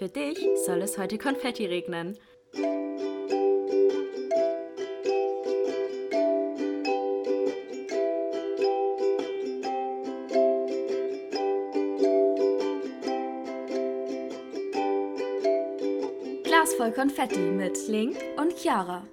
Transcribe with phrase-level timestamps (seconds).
[0.00, 2.16] Für dich soll es heute Konfetti regnen.
[16.44, 19.06] Glas voll Konfetti mit Link und Chiara.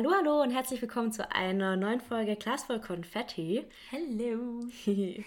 [0.00, 3.66] Hallo, hallo und herzlich willkommen zu einer neuen Folge Glas voll Konfetti.
[3.90, 4.60] Hello.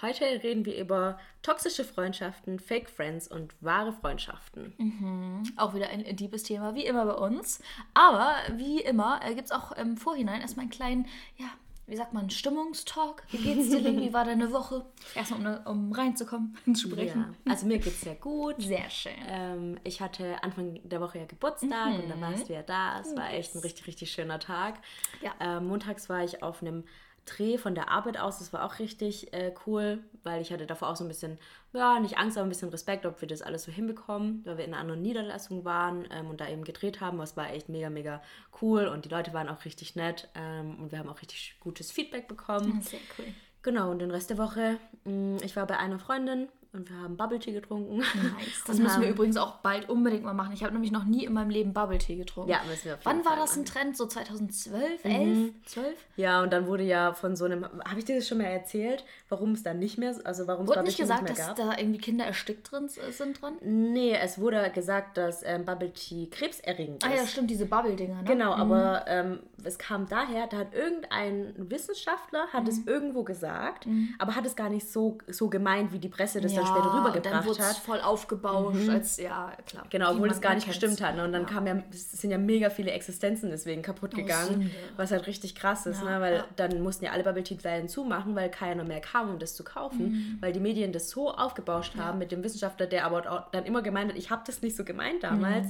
[0.00, 4.72] Heute reden wir über toxische Freundschaften, Fake Friends und wahre Freundschaften.
[4.78, 5.42] Mhm.
[5.58, 7.60] Auch wieder ein liebes Thema, wie immer bei uns.
[7.92, 11.06] Aber wie immer äh, gibt es auch im Vorhinein erstmal einen kleinen,
[11.36, 11.48] ja,
[11.86, 13.24] wie sagt man, Stimmungstalk.
[13.30, 14.00] Wie geht's dir, Link?
[14.00, 14.86] Wie war deine Woche?
[15.14, 17.34] Erstmal, um, um reinzukommen, ins Sprechen.
[17.44, 18.56] Ja, also mir geht's sehr gut.
[18.62, 19.12] Sehr schön.
[19.28, 23.00] Ähm, ich hatte Anfang der Woche ja Geburtstag und dann warst du ja da.
[23.00, 24.76] Es war echt ein richtig, richtig schöner Tag.
[25.20, 25.32] Ja.
[25.40, 26.84] Ähm, montags war ich auf einem
[27.24, 28.38] Dreh von der Arbeit aus.
[28.38, 31.38] Das war auch richtig äh, cool, weil ich hatte davor auch so ein bisschen,
[31.72, 34.64] ja, nicht Angst, aber ein bisschen Respekt, ob wir das alles so hinbekommen, weil wir
[34.64, 37.20] in einer anderen Niederlassung waren ähm, und da eben gedreht haben.
[37.20, 38.22] Es war echt mega, mega
[38.60, 41.90] cool und die Leute waren auch richtig nett ähm, und wir haben auch richtig gutes
[41.90, 42.80] Feedback bekommen.
[42.82, 43.26] Sehr cool.
[43.62, 47.16] Genau, und den Rest der Woche, mh, ich war bei einer Freundin und wir haben
[47.16, 47.98] Bubble Tea getrunken.
[47.98, 48.04] Nice.
[48.66, 50.52] Das müssen wir übrigens auch bald unbedingt mal machen.
[50.52, 52.50] Ich habe nämlich noch nie in meinem Leben Bubble Tea getrunken.
[52.50, 53.64] Ja, müssen wir auf jeden Wann war Fall das ein.
[53.64, 53.96] Trend?
[53.96, 55.86] So 2012, 11, 12?
[56.16, 59.04] Ja, und dann wurde ja von so einem, habe ich dir das schon mal erzählt,
[59.28, 61.66] warum es dann nicht mehr, also warum es Wurde Bubble nicht gesagt, nicht dass mehr
[61.66, 61.74] gab?
[61.76, 63.54] da irgendwie Kinder erstickt drin s- sind dran?
[63.62, 67.10] Nee, es wurde gesagt, dass ähm, Bubble Tea krebserregend ist.
[67.10, 68.24] Ah ja, stimmt, diese Bubble-Dinger, ne?
[68.24, 72.68] Genau, aber ähm, es kam daher, da hat irgendein Wissenschaftler hat Mhm.
[72.68, 73.86] es irgendwo gesagt,
[74.18, 76.88] aber hat es gar nicht so, so gemeint, wie die Presse das dann Ja, später
[76.90, 77.76] dann rübergebracht es hat.
[77.76, 79.84] voll aufgebauscht, als, ja, klar.
[79.90, 80.78] Genau, obwohl es gar nicht kennt's.
[80.80, 81.16] gestimmt hat.
[81.16, 81.24] Ne?
[81.24, 84.70] Und dann kam ja, sind ja mega viele Existenzen deswegen kaputt gegangen, Sünde.
[84.96, 86.20] was halt richtig krass ist, Ja, ne?
[86.20, 86.44] weil ja.
[86.56, 89.64] dann mussten ja alle Bubble Tea Läden zumachen, weil keiner mehr kam, um das zu
[89.64, 90.38] kaufen, Mhm.
[90.40, 94.10] weil die Medien das so aufgebauscht haben mit dem Wissenschaftler, der aber dann immer gemeint
[94.10, 95.66] hat, ich habe das nicht so gemeint damals.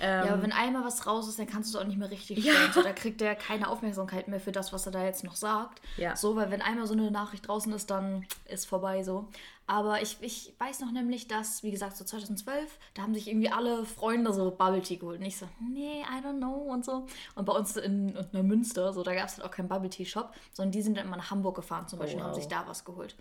[0.00, 2.10] Ähm, Ja, aber wenn einmal was raus ist, dann kannst du es auch nicht mehr
[2.10, 2.52] richtig Ja.
[2.52, 2.72] stellen.
[2.72, 5.80] So, da kriegt der keine Aufmerksamkeit mehr für das, was er da jetzt noch sagt.
[5.96, 6.14] Ja.
[6.14, 9.28] So, weil wenn einmal so eine Nachricht draußen ist, dann ist vorbei so.
[9.68, 13.50] Aber ich, ich weiß noch nämlich, dass, wie gesagt, so 2012, da haben sich irgendwie
[13.50, 15.20] alle Freunde so Bubble Tea geholt.
[15.20, 17.04] Und ich so, nee, I don't know und so.
[17.34, 20.06] Und bei uns in, in Münster, so, da gab es halt auch keinen Bubble Tea
[20.06, 22.40] Shop, sondern die sind dann immer nach Hamburg gefahren zum Beispiel und haben wow.
[22.40, 23.14] sich da was geholt.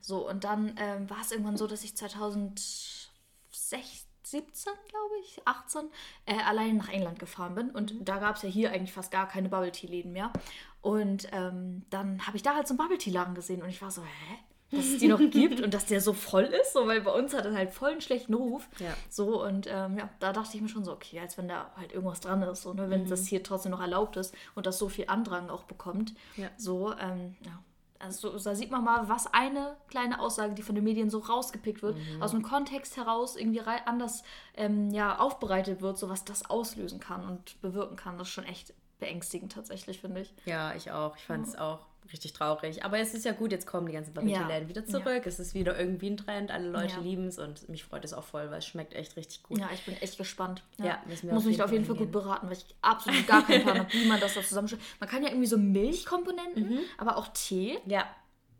[0.00, 5.90] So, und dann ähm, war es irgendwann so, dass ich 2016 17, glaube ich, 18,
[6.26, 7.70] äh, allein nach England gefahren bin.
[7.70, 10.32] Und da gab es ja hier eigentlich fast gar keine Bubble Tea Läden mehr.
[10.80, 13.82] Und ähm, dann habe ich da halt so einen Bubble Tea Laden gesehen und ich
[13.82, 14.38] war so, hä?
[14.72, 17.34] Dass es die noch gibt und dass der so voll ist, so, weil bei uns
[17.34, 18.68] hat er halt voll einen schlechten Ruf.
[18.78, 18.94] Ja.
[19.08, 21.92] So, und ähm, ja, da dachte ich mir schon so, okay, als wenn da halt
[21.92, 24.88] irgendwas dran ist, so, ne, wenn das hier trotzdem noch erlaubt ist und das so
[24.88, 26.14] viel Andrang auch bekommt.
[26.36, 26.48] Ja.
[26.56, 27.58] So, ähm, ja.
[28.02, 31.18] Also so- da sieht man mal, was eine kleine Aussage, die von den Medien so
[31.18, 34.22] rausgepickt wird, aus dem Kontext heraus irgendwie anders
[34.56, 38.16] ähm, ja, aufbereitet wird, so was das auslösen kann und bewirken kann.
[38.16, 40.32] Das ist schon echt beängstigend tatsächlich, finde ich.
[40.44, 41.16] Ja, ich auch.
[41.16, 41.80] Ich fand es auch
[42.12, 42.84] richtig traurig.
[42.84, 44.68] Aber es ist ja gut, jetzt kommen die ganzen Tea Ja.
[44.68, 45.22] Wieder zurück.
[45.26, 46.50] Es ist wieder irgendwie ein Trend.
[46.50, 47.00] Alle Leute Ja.
[47.00, 49.58] lieben es und mich freut es auch voll, weil es schmeckt echt richtig gut.
[49.58, 50.62] Ja, ich bin echt gespannt.
[50.78, 50.98] Ja,
[51.32, 54.06] Muss mich auf jeden Fall gut beraten, weil ich absolut gar keinen Plan habe, wie
[54.06, 54.82] man das da zusammenstellt.
[54.98, 56.78] Man kann ja irgendwie so Milchkomponenten, Mhm.
[56.98, 57.78] aber auch Tee.
[57.86, 58.04] Ja,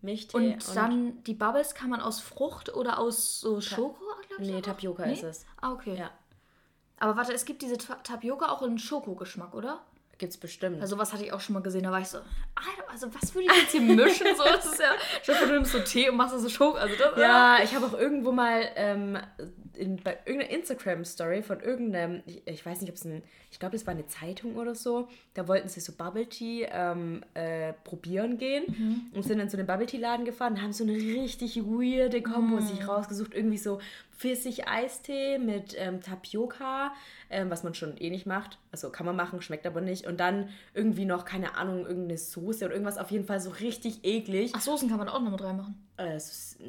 [0.02, 4.50] Milchtee Und, dann die Bubbles kann man aus Frucht oder aus so Schoko, glaube ich.
[4.50, 4.60] Nee?
[4.62, 5.12] Tapioca Nee?
[5.14, 5.46] ist es.
[5.60, 5.96] Ah, okay.
[5.98, 6.10] Ja,
[6.98, 9.80] Aber warte, es gibt diese Ta Tapioca auch in Schokogeschmack, oder?
[10.20, 10.80] Gibt's bestimmt.
[10.80, 12.18] Also was hatte ich auch schon mal gesehen, da war ich so,
[12.92, 14.26] also was würde ich jetzt hier mischen?
[14.36, 16.76] So, das ist ja, vor, du nimmst so Tee und machst da so Schoko.
[16.76, 19.18] Also das, Ja, ich habe auch irgendwo mal ähm,
[19.74, 23.74] in, bei irgendeiner Instagram-Story von irgendeinem, ich, ich weiß nicht, ob es ein, ich glaube,
[23.76, 28.36] es war eine Zeitung oder so, da wollten sie so Bubble Tea ähm, äh, probieren
[28.38, 32.22] gehen und sind dann zu dem Bubble Tea-Laden gefahren und haben so eine richtig weirde
[32.22, 33.34] Kombo sich rausgesucht.
[33.34, 33.80] Irgendwie so
[34.20, 36.92] Pfirsich-Eistee mit ähm, Tapioca,
[37.30, 38.58] ähm, was man schon eh nicht macht.
[38.72, 40.06] Also kann man machen, schmeckt aber nicht.
[40.06, 44.00] Und dann irgendwie noch, keine Ahnung, irgendeine Soße oder irgendwas auf jeden Fall so richtig
[44.04, 44.52] eklig.
[44.54, 45.74] Ach, Soßen kann man auch noch mit reinmachen.
[45.96, 46.18] Äh,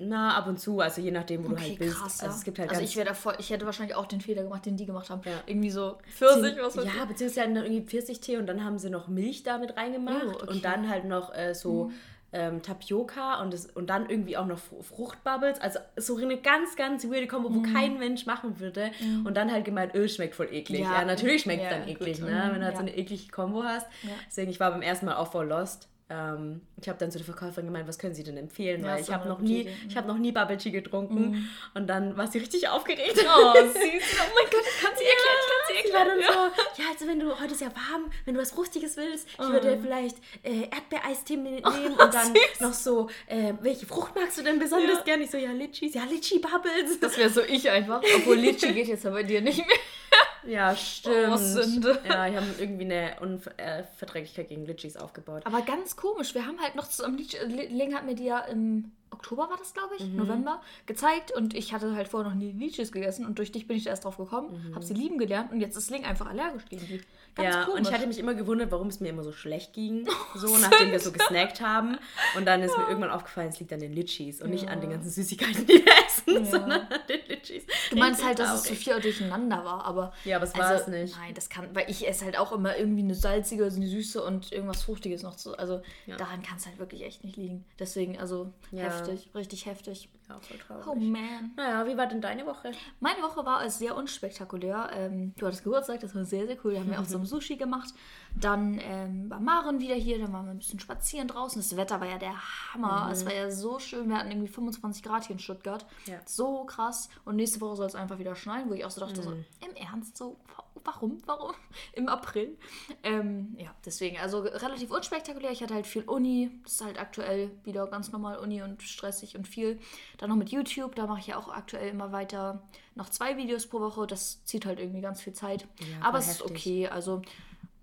[0.01, 1.95] na, ab und zu, also je nachdem, wo du Okay, halt bist.
[1.97, 2.27] krass, ja.
[2.27, 4.75] Also es gibt halt also ich voll, ich hätte wahrscheinlich auch den Fehler gemacht, den
[4.75, 5.21] die gemacht haben.
[5.25, 5.41] Ja.
[5.45, 9.07] Irgendwie so Pfirsich, was weiß Ja, beziehungsweise dann irgendwie Pfirsichtee und dann haben sie noch
[9.07, 10.43] Milch damit reingemacht Oh, okay.
[10.43, 10.49] Mhm.
[10.49, 11.91] und dann halt noch äh, so
[12.33, 15.59] ähm, Tapioka und, das, und dann irgendwie auch noch Fr- Fruchtbubbles.
[15.59, 17.73] Also so eine ganz, ganz weirde Kombo, wo Mhm.
[17.73, 18.91] kein Mensch machen würde.
[19.25, 20.81] Und dann halt gemeint, Öl schmeckt voll eklig.
[20.81, 22.01] Ja, Ja, natürlich schmeckt es ja, dann gut.
[22.01, 22.27] eklig, ne?
[22.27, 22.87] Mhm, wenn du halt so ja.
[22.87, 23.85] eine eklige Kombo hast.
[24.27, 25.89] Deswegen, ich war beim ersten Mal auch voll lost.
[26.11, 28.83] Ähm, ich habe dann zu der Verkäuferin gemeint, was können Sie denn empfehlen?
[28.83, 29.73] Ja, Weil ich habe noch nie, Idee.
[29.87, 31.49] ich habe noch nie Bubble Tea getrunken.
[31.73, 33.13] Und dann war sie richtig aufgeregt.
[33.17, 33.73] Oh, süß.
[33.73, 36.51] Oh mein Gott, ich kann sie erklären, ich kann sie Sie war dann erklären.
[36.75, 39.39] so, ja, also wenn du, heute ist ja warm, wenn du was Fruchtiges willst, ich
[39.39, 39.49] Oh.
[39.51, 42.59] würde vielleicht äh, Erdbeereistee mitnehmen und dann süß.
[42.59, 45.03] noch so, äh, welche Frucht magst du denn besonders Ja.
[45.03, 45.21] gern?
[45.21, 46.99] Ich so, ja, Litchis, ja, Litchi-Bubbles.
[46.99, 48.01] Das wäre so ich einfach.
[48.17, 49.67] Obwohl Litchi geht jetzt ja bei dir nicht mehr.
[50.45, 51.33] Ja, stimmt.
[51.33, 51.99] Oh, Sünde.
[52.07, 55.43] Ja, wir haben irgendwie eine Unverträglichkeit gegen Litchis aufgebaut.
[55.45, 58.91] Aber ganz komisch, wir haben halt noch zusammen, äh, Ling hat mir die ja im
[59.11, 62.91] Oktober war das, glaube ich, November, gezeigt und ich hatte halt vorher noch nie Litchis
[62.91, 65.59] gegessen und durch dich bin ich da erst drauf gekommen, habe sie lieben gelernt und
[65.59, 67.01] jetzt ist Ling einfach allergisch gegen die.
[67.35, 67.79] Ganz ja, komisch.
[67.79, 70.91] und ich hatte mich immer gewundert, warum es mir immer so schlecht ging, so nachdem
[70.91, 71.97] wir so gesnackt haben.
[72.35, 74.89] Und dann ist mir irgendwann aufgefallen, es liegt an den Litchis und nicht an den
[74.89, 75.93] ganzen Süßigkeiten, die wir
[76.27, 77.63] essen, sondern an den Litchis.
[77.89, 80.11] Du meinst halt, dass es zu viel durcheinander war, aber.
[80.13, 81.15] also, Ja, aber es war es nicht.
[81.17, 84.51] Nein, das kann, weil ich esse halt auch immer irgendwie eine salzige, eine süße und
[84.51, 85.57] irgendwas Fruchtiges noch zu.
[85.57, 85.81] Also
[86.17, 87.65] daran kann es halt wirklich echt nicht liegen.
[87.79, 88.83] Deswegen, also Ja.
[88.83, 90.09] heftig, richtig heftig.
[90.31, 90.87] Ja, voll traurig.
[90.87, 91.51] Oh man.
[91.55, 92.71] Naja, wie war denn deine Woche?
[92.99, 94.89] Meine Woche war als sehr unspektakulär.
[94.93, 96.73] Ähm, du hattest Geburtstag, das war sehr, sehr cool.
[96.73, 97.93] Da haben wir auch so ein Sushi gemacht.
[98.39, 101.61] Dann ähm, war Maren wieder hier, dann waren wir ein bisschen spazieren draußen.
[101.61, 102.33] Das Wetter war ja der
[102.73, 103.09] Hammer.
[103.11, 104.09] Es war ja so schön.
[104.09, 105.85] Wir hatten irgendwie 25 Grad hier in Stuttgart.
[106.05, 106.19] Ja.
[106.25, 107.09] So krass.
[107.25, 109.75] Und nächste Woche soll es einfach wieder schneien, wo ich auch so dachte, so, im
[109.75, 110.37] Ernst, so,
[110.83, 111.53] warum, warum?
[111.93, 112.57] Im April.
[113.03, 115.51] Ähm, ja, deswegen, also relativ unspektakulär.
[115.51, 116.49] Ich hatte halt viel Uni.
[116.63, 119.79] Das ist halt aktuell wieder ganz normal Uni und stressig und viel.
[120.17, 122.61] Dann noch mit YouTube, da mache ich ja auch aktuell immer weiter
[122.95, 124.07] noch zwei Videos pro Woche.
[124.07, 125.67] Das zieht halt irgendwie ganz viel Zeit.
[125.79, 126.51] Ja, Aber es ist heftig.
[126.57, 126.87] okay.
[126.87, 127.21] Also,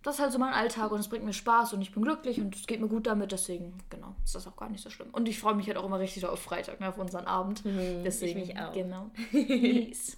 [0.03, 2.41] das ist halt so mein Alltag und es bringt mir Spaß und ich bin glücklich
[2.41, 3.33] und es geht mir gut damit.
[3.33, 5.09] Deswegen, genau, ist das auch gar nicht so schlimm.
[5.13, 7.63] Und ich freue mich halt auch immer richtig auf Freitag, ne, auf unseren Abend.
[7.65, 8.73] Deswegen, Mhm, mich auch.
[8.73, 9.11] genau.
[9.33, 10.17] Yes.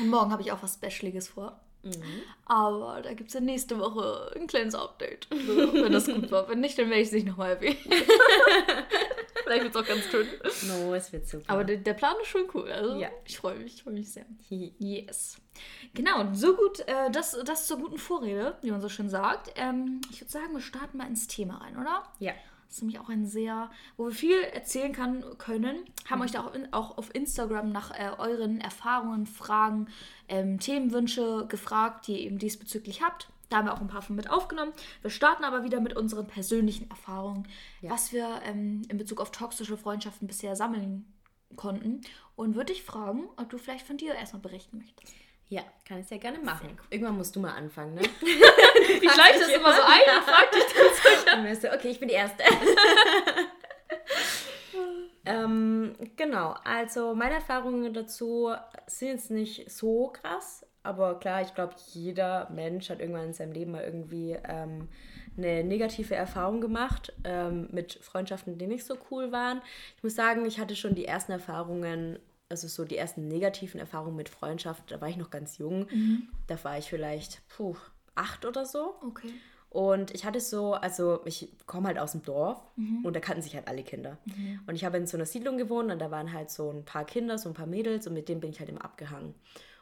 [0.00, 1.60] Und morgen habe ich auch was Specialiges vor.
[1.82, 2.22] Mhm.
[2.46, 5.26] Aber da gibt es ja nächste Woche ein kleines Update.
[5.30, 6.48] So, wenn das gut war.
[6.48, 7.76] Wenn nicht, dann werde ich es nicht nochmal erwähnen.
[9.44, 10.26] Vielleicht wird es auch ganz schön.
[10.68, 11.44] No, es wird super.
[11.52, 12.70] Aber der, der Plan ist schon cool.
[12.70, 13.08] Also Ja.
[13.26, 14.24] ich freue mich, ich freue mich sehr.
[14.48, 15.36] Yes.
[15.94, 19.52] Genau, so gut, äh, das, das zur guten Vorrede, wie man so schön sagt.
[19.56, 22.04] Ähm, ich würde sagen, wir starten mal ins Thema rein, oder?
[22.20, 22.32] ja.
[22.72, 25.84] Das ist nämlich auch ein sehr, wo wir viel erzählen kann, können.
[26.08, 29.88] Haben euch da auch, in, auch auf Instagram nach äh, euren Erfahrungen, Fragen,
[30.26, 33.28] ähm, Themenwünsche gefragt, die ihr eben diesbezüglich habt.
[33.50, 34.72] Da haben wir auch ein paar von mit aufgenommen.
[35.02, 37.46] Wir starten aber wieder mit unseren persönlichen Erfahrungen,
[37.82, 41.04] was wir ähm, in Bezug auf toxische Freundschaften bisher sammeln
[41.56, 42.00] konnten.
[42.36, 45.14] Und würde ich fragen, ob du vielleicht von dir erstmal berichten möchtest.
[45.48, 46.78] Ja, kann ich sehr gerne machen.
[46.90, 48.00] Irgendwann musst du mal anfangen, ne?
[49.02, 50.64] Ich leite das immer so ein und frage dich
[51.26, 52.42] Dann wirst du, okay, ich bin die Erste.
[55.26, 58.54] ähm, genau, also meine Erfahrungen dazu
[58.86, 63.52] sind jetzt nicht so krass, aber klar, ich glaube, jeder Mensch hat irgendwann in seinem
[63.52, 64.88] Leben mal irgendwie ähm,
[65.36, 69.62] eine negative Erfahrung gemacht ähm, mit Freundschaften, die nicht so cool waren.
[69.96, 72.18] Ich muss sagen, ich hatte schon die ersten Erfahrungen,
[72.52, 75.88] also so die ersten negativen Erfahrungen mit Freundschaft, da war ich noch ganz jung.
[76.46, 77.74] Da war ich vielleicht, puh,
[78.14, 78.94] acht oder so.
[79.04, 79.32] Okay.
[79.70, 82.62] Und ich hatte so, also ich komme halt aus dem Dorf
[83.02, 84.18] und da kannten sich halt alle Kinder.
[84.66, 87.06] Und ich habe in so einer Siedlung gewohnt und da waren halt so ein paar
[87.06, 89.34] Kinder, so ein paar Mädels und mit denen bin ich halt immer abgehangen.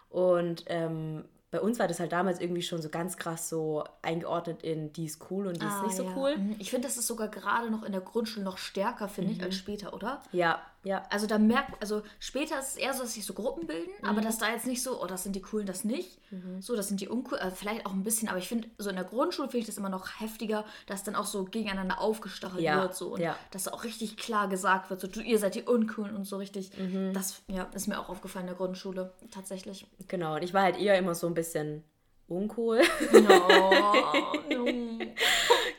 [0.09, 4.63] Und ähm, bei uns war das halt damals irgendwie schon so ganz krass so eingeordnet
[4.63, 6.17] in die ist cool und die ist nicht so ja.
[6.17, 6.37] cool.
[6.37, 6.57] Mhm.
[6.61, 9.57] Ich finde, das ist sogar gerade noch in der Grundschule noch stärker, finde ich, als
[9.57, 10.23] später, oder?
[10.31, 11.03] Ja, ja.
[11.11, 14.09] Also da merkt, also später ist es eher so, dass sich so Gruppen bilden, Mhm.
[14.09, 16.19] aber dass da jetzt nicht so, oh, das sind die coolen, das nicht.
[16.61, 18.97] So, das sind die uncool, also vielleicht auch ein bisschen, aber ich finde, so in
[18.97, 22.81] der Grundschule finde ich das immer noch heftiger, dass dann auch so gegeneinander aufgestachelt Ja,
[22.83, 23.37] wird so und ja.
[23.51, 26.71] dass auch richtig klar gesagt wird, so du, ihr seid die uncoolen und so richtig.
[26.79, 27.13] Mhm.
[27.15, 29.87] Das ja, ist mir auch aufgefallen in der Grundschule, tatsächlich.
[30.09, 30.37] Genau.
[30.37, 31.83] Und ich war halt eher immer so ein bisschen
[32.29, 32.81] uncool.
[33.13, 33.21] No,
[34.51, 34.65] no.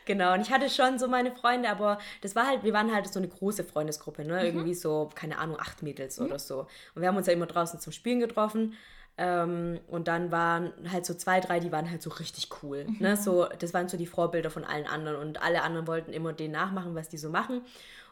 [0.04, 3.12] Genau, und ich hatte schon so meine Freunde, aber das war halt, wir waren halt
[3.12, 4.44] so eine große Freundesgruppe, ne?
[4.44, 6.66] Irgendwie so, keine Ahnung, acht Mädels oder so.
[6.94, 8.74] Und wir haben uns ja immer draußen zum Spielen getroffen.
[9.18, 12.86] Ähm, und dann waren halt so zwei, drei, die waren halt so richtig cool.
[12.98, 13.16] Ne?
[13.16, 15.18] So, das waren so die Vorbilder von allen anderen.
[15.18, 17.62] Und alle anderen wollten immer denen nachmachen, was die so machen.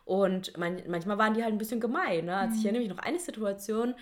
[0.05, 2.27] Und man, manchmal waren die halt ein bisschen gemein.
[2.27, 2.37] Ne?
[2.37, 3.95] Also ich erinnere mich noch eine Situation,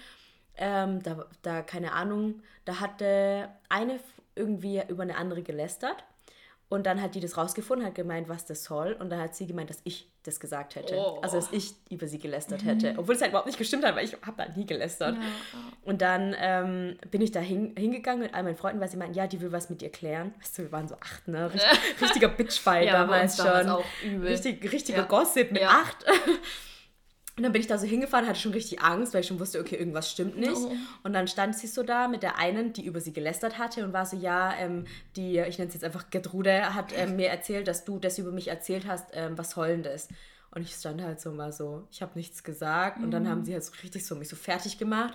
[0.57, 4.00] ähm, da, da, keine Ahnung, da hatte eine
[4.35, 6.04] irgendwie über eine andere gelästert.
[6.71, 8.93] Und dann hat die das rausgefunden, hat gemeint, was das soll.
[8.93, 10.97] Und dann hat sie gemeint, dass ich das gesagt hätte.
[10.97, 11.19] Oh.
[11.23, 12.95] Also, dass ich über sie gelästert hätte.
[12.99, 15.17] Obwohl es halt überhaupt nicht gestimmt hat, weil ich habe da nie gelästert.
[15.83, 19.15] Und dann ähm, bin ich da hin, hingegangen mit all meinen Freunden, weil sie meinten,
[19.15, 20.35] ja, die will was mit dir klären.
[20.41, 21.51] Weißt du, wir waren so acht, ne?
[21.55, 21.71] Richtig,
[22.03, 23.71] richtiger Bitchfight Ja, damals uns damals schon.
[23.77, 24.29] auch übel.
[24.29, 25.05] Richtig, richtiger Ja.
[25.05, 25.69] Gossip mit Ja.
[25.71, 26.05] acht.
[27.38, 29.61] Und dann bin ich da so hingefahren, hatte schon richtig Angst, weil ich schon wusste,
[29.61, 30.57] okay, irgendwas stimmt nicht.
[30.57, 30.73] Oh.
[31.04, 33.92] Und dann stand sie so da mit der einen, die über sie gelästert hatte und
[33.92, 37.68] war so, ja, ähm, die, ich nenne es jetzt einfach Gertrude, hat ähm, mir erzählt,
[37.68, 40.09] dass du das über mich erzählt hast, ähm, was das?
[40.50, 43.00] Und ich stand halt so mal so, ich habe nichts gesagt.
[43.00, 45.14] Und dann haben sie halt so richtig so mich so fertig gemacht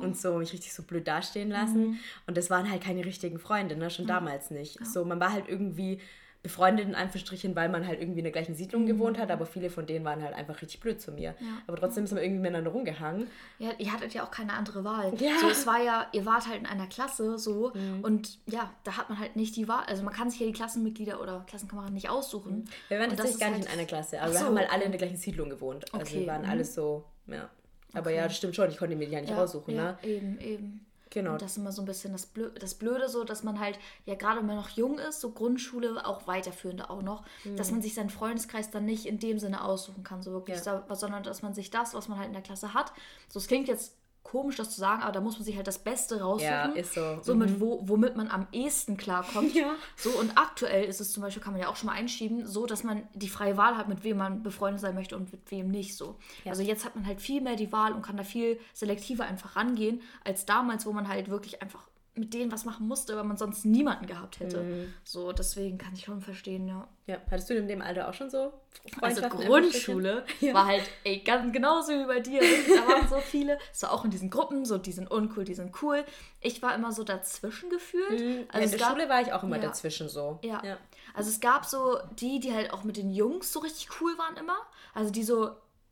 [0.00, 2.00] und so mich richtig so blöd dastehen lassen.
[2.26, 3.90] Und das waren halt keine richtigen Freunde, ne?
[3.90, 4.84] schon damals nicht.
[4.84, 6.00] So, man war halt irgendwie
[6.42, 9.68] befreundet in Anführungsstrichen, weil man halt irgendwie in der gleichen Siedlung gewohnt hat, aber viele
[9.68, 11.34] von denen waren halt einfach richtig blöd zu mir.
[11.66, 13.26] Aber trotzdem ist man irgendwie miteinander rumgehangen.
[13.58, 15.12] Ja, ihr hattet ja auch keine andere Wahl.
[15.18, 15.38] Ja.
[15.40, 19.10] So, es war ja, ihr wart halt in einer Klasse so und ja, da hat
[19.10, 19.84] man halt nicht die Wahl.
[19.86, 22.64] Also man kann sich ja die Klassenmitglieder oder Klassenkameraden nicht aussuchen.
[22.88, 24.68] Wir waren Und tatsächlich gar nicht halt- in einer Klasse, aber wir so, haben halt
[24.68, 24.86] alle okay.
[24.86, 25.92] in der gleichen Siedlung gewohnt.
[25.92, 26.50] Also Okay, wir waren mhm.
[26.50, 27.50] alles so, ja.
[27.92, 29.98] Aber ja, das stimmt schon, ich konnte mir die ja nicht raussuchen, ja, ne?
[30.04, 30.86] eben, eben.
[31.10, 31.32] Genau.
[31.32, 33.78] Und das ist immer so ein bisschen das Blöde, das Blöde so, dass man halt,
[34.06, 37.24] ja gerade wenn man noch jung ist, so Grundschule, auch weiterführende auch noch,
[37.56, 40.84] dass man sich seinen Freundeskreis dann nicht in dem Sinne aussuchen kann, so wirklich, Ja.
[40.88, 42.92] da, sondern dass man sich das, was man halt in der Klasse hat,
[43.28, 45.78] so es klingt jetzt komisch, das zu sagen, aber da muss man sich halt das
[45.78, 46.52] Beste raussuchen.
[46.52, 47.18] Ja, ist so.
[47.22, 49.54] So mit wo, womit man am ehesten klarkommt.
[49.60, 49.74] Ja.
[49.96, 52.66] So und aktuell ist es zum Beispiel, kann man ja auch schon mal einschieben, so
[52.66, 55.68] dass man die freie Wahl hat, mit wem man befreundet sein möchte und mit wem
[55.68, 56.16] nicht so.
[56.46, 59.56] Also jetzt hat man halt viel mehr die Wahl und kann da viel selektiver einfach
[59.56, 61.89] rangehen, als damals, wo man halt wirklich einfach
[62.20, 64.62] mit denen was machen musste, weil man sonst niemanden gehabt hätte.
[64.62, 64.94] Mhm.
[65.02, 66.86] So, deswegen kann ich schon verstehen, ja.
[67.06, 68.52] Ja, hattest du in dem Alter auch schon so
[69.00, 69.20] Also?
[69.28, 70.54] Grundschule Ja.
[70.54, 72.40] war halt ey, ganz genauso wie bei dir.
[72.40, 75.82] Da waren so viele, so auch in diesen Gruppen, so die sind uncool, die sind
[75.82, 76.04] cool.
[76.40, 78.10] Ich war immer so dazwischen gefühlt.
[78.12, 79.62] Also Also in es der gab- Schule war ich auch immer Ja.
[79.62, 80.38] dazwischen so.
[80.42, 80.62] Ja.
[80.64, 80.76] ja.
[81.14, 84.36] Also es gab so die, die halt auch mit den Jungs so richtig cool waren
[84.36, 84.56] immer.
[84.94, 85.50] Also die so,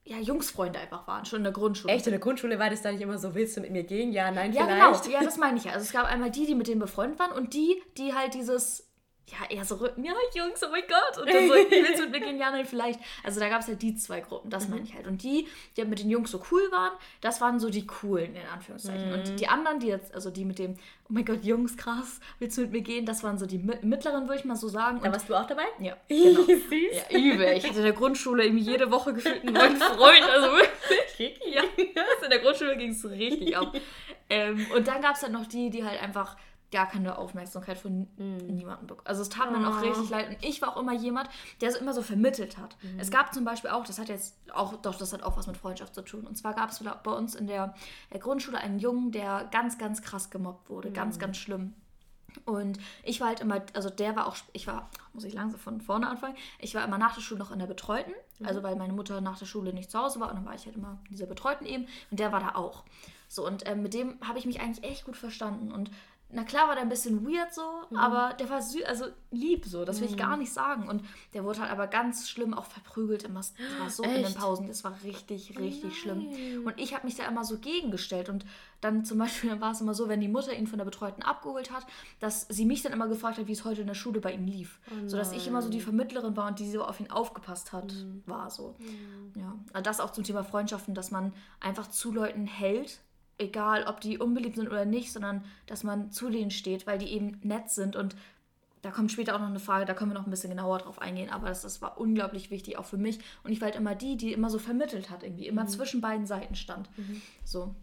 [0.08, 1.92] ja, Jungsfreunde einfach waren, schon in der Grundschule.
[1.92, 4.10] Echt, in der Grundschule war das da nicht immer so, willst du mit mir gehen?
[4.12, 4.94] Ja, nein, Ja, genau.
[4.94, 5.08] vielleicht.
[5.12, 5.72] Ja, das meine ich ja.
[5.72, 8.87] Also es gab einmal die, die mit denen befreundet waren und die, die halt dieses,
[9.30, 11.18] ja, eher so Rücken, ja, Jungs, oh mein Gott.
[11.22, 12.38] Und dann so, willst du mit mir gehen?
[12.38, 12.98] Ja, nein, vielleicht.
[13.22, 15.06] Also da gab es halt die zwei Gruppen, das meine ich halt.
[15.06, 18.34] Und die, die halt mit den Jungs so cool waren, das waren so die coolen,
[18.34, 19.12] in Anführungszeichen.
[19.12, 22.56] Und die anderen, die jetzt, also die mit dem, oh mein Gott, Jungs, krass, willst
[22.58, 23.04] du mit mir gehen?
[23.06, 25.00] Das waren so die mi- mittleren, würde ich mal so sagen.
[25.02, 25.64] Da warst du auch dabei?
[25.78, 26.40] ja, genau.
[26.48, 27.52] Ja, übel.
[27.56, 30.22] Ich hatte in der Grundschule irgendwie jede Woche gefühlt einen neuen Freund.
[30.28, 31.38] Also wirklich.
[31.52, 33.74] Ja, also in der Grundschule ging es richtig ab.
[34.30, 36.36] Ähm, und dann gab es halt noch die, die halt einfach
[36.70, 39.06] gar keine Aufmerksamkeit von niemandem bekommen.
[39.06, 40.28] Also es tat mir auch richtig leid.
[40.28, 41.28] Und ich war auch immer jemand,
[41.60, 42.76] der es immer so vermittelt hat.
[42.98, 45.56] Es gab zum Beispiel auch, das hat jetzt auch, doch, das hat auch was mit
[45.56, 46.26] Freundschaft zu tun.
[46.26, 47.74] Und zwar gab es bei uns in der
[48.10, 50.90] äh, Grundschule einen Jungen, der ganz, ganz krass gemobbt wurde.
[50.90, 51.74] Ganz, ganz schlimm.
[52.44, 55.80] Und ich war halt immer, also der war auch, ich war, muss ich langsam von
[55.80, 58.12] vorne anfangen, ich war immer nach der Schule noch in der Betreuten,
[58.44, 60.66] also weil meine Mutter nach der Schule nicht zu Hause war und dann war ich
[60.66, 62.84] halt immer in dieser Betreuten eben und der war da auch.
[63.28, 65.90] So und ähm, mit dem habe ich mich eigentlich echt gut verstanden und
[66.30, 67.62] na klar war der ein bisschen weird so,
[67.96, 70.86] aber der war süß, also lieb so, das will ich gar nicht sagen.
[70.86, 73.40] Und der wurde halt aber ganz schlimm auch verprügelt immer.
[73.40, 74.38] Das war so in den Echt?
[74.38, 76.28] Pausen, das war richtig, richtig schlimm.
[76.66, 78.28] Und ich habe mich da immer so gegengestellt.
[78.28, 78.44] Und
[78.82, 81.70] dann zum Beispiel war es immer so, wenn die Mutter ihn von der Betreuten abgeholt
[81.70, 81.86] hat,
[82.20, 84.44] dass sie mich dann immer gefragt hat, wie es heute in der Schule bei ihm
[84.44, 84.80] lief.
[85.06, 87.94] so dass ich immer so die Vermittlerin war und die so auf ihn aufgepasst hat,
[88.26, 88.76] war so.
[89.34, 89.54] Ja.
[89.72, 93.00] Also das auch zum Thema Freundschaften, dass man einfach zu Leuten hält,
[93.38, 97.12] egal ob die unbeliebt sind oder nicht, sondern dass man zu denen steht, weil die
[97.12, 98.16] eben nett sind und
[98.82, 101.00] da kommt später auch noch eine Frage, da können wir noch ein bisschen genauer drauf
[101.00, 103.18] eingehen, aber das, das war unglaublich wichtig, auch für mich.
[103.42, 106.26] Und ich war halt immer die, die immer so vermittelt hat, irgendwie, immer zwischen beiden
[106.26, 106.88] Seiten stand.
[107.44, 107.74] So.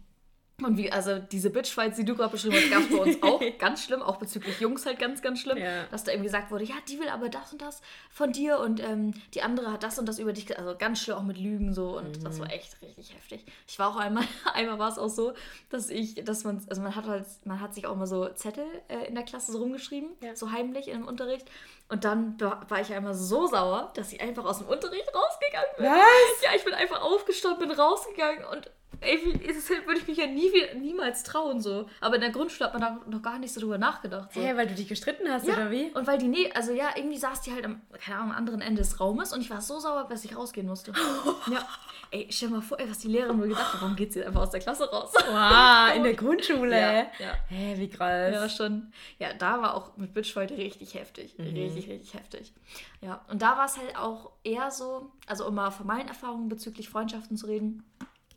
[0.64, 3.42] Und wie, also diese Bitchfights, die du gerade beschrieben hast, gab es bei uns auch
[3.58, 5.84] ganz schlimm, auch bezüglich Jungs halt ganz, ganz schlimm, Ja.
[5.90, 8.82] dass da irgendwie gesagt wurde, ja, die will aber das und das von dir und
[8.82, 11.74] ähm, die andere hat das und das über dich, also ganz schlimm auch mit Lügen
[11.74, 13.44] so und das war echt richtig heftig.
[13.68, 15.34] Ich war auch einmal, einmal war es auch so,
[15.68, 18.64] dass ich, dass man, also man hat halt, man hat sich auch mal so Zettel
[18.88, 20.34] äh, in der Klasse so rumgeschrieben, Ja.
[20.36, 21.50] so heimlich im Unterricht
[21.88, 25.86] und dann war ich einmal so sauer, dass ich einfach aus dem Unterricht rausgegangen bin.
[25.86, 26.42] Was?
[26.42, 30.26] Ja, ich bin einfach aufgestanden, bin rausgegangen und ey, wie, das würde ich mich ja
[30.26, 30.50] nie,
[30.80, 31.86] niemals trauen so.
[32.00, 34.32] Aber in der Grundschule hat man da noch gar nicht so drüber nachgedacht.
[34.32, 34.40] So.
[34.40, 35.90] Hä, weil du dich gestritten hast, Ja, oder wie?
[35.92, 38.60] und weil die, nee, also ja, irgendwie saß die halt am, keine Ahnung, am anderen
[38.62, 40.92] Ende des Raumes und ich war so sauer, dass ich rausgehen musste.
[41.52, 41.68] ja.
[42.12, 44.42] Ey, stell mal vor, ey, was die Lehrerin wohl gedacht hat, warum geht sie einfach
[44.42, 45.12] aus der Klasse raus?
[45.12, 46.80] Wow, in der Grundschule.
[46.80, 47.34] Ja, ja.
[47.48, 48.32] Hä, wie krass.
[48.32, 48.92] Ja, schon.
[49.18, 51.34] Ja, da war auch mit Bitchfight richtig heftig.
[51.38, 52.52] Richtig, richtig heftig.
[53.00, 56.48] Ja, und da war es halt auch eher so, also um mal von meinen Erfahrungen
[56.48, 57.84] bezüglich Freundschaften zu reden,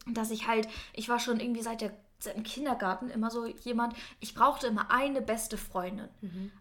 [0.07, 3.95] dass ich halt, ich war schon irgendwie seit der seit dem Kindergarten immer so jemand,
[4.19, 6.09] ich brauchte immer eine beste Freundin.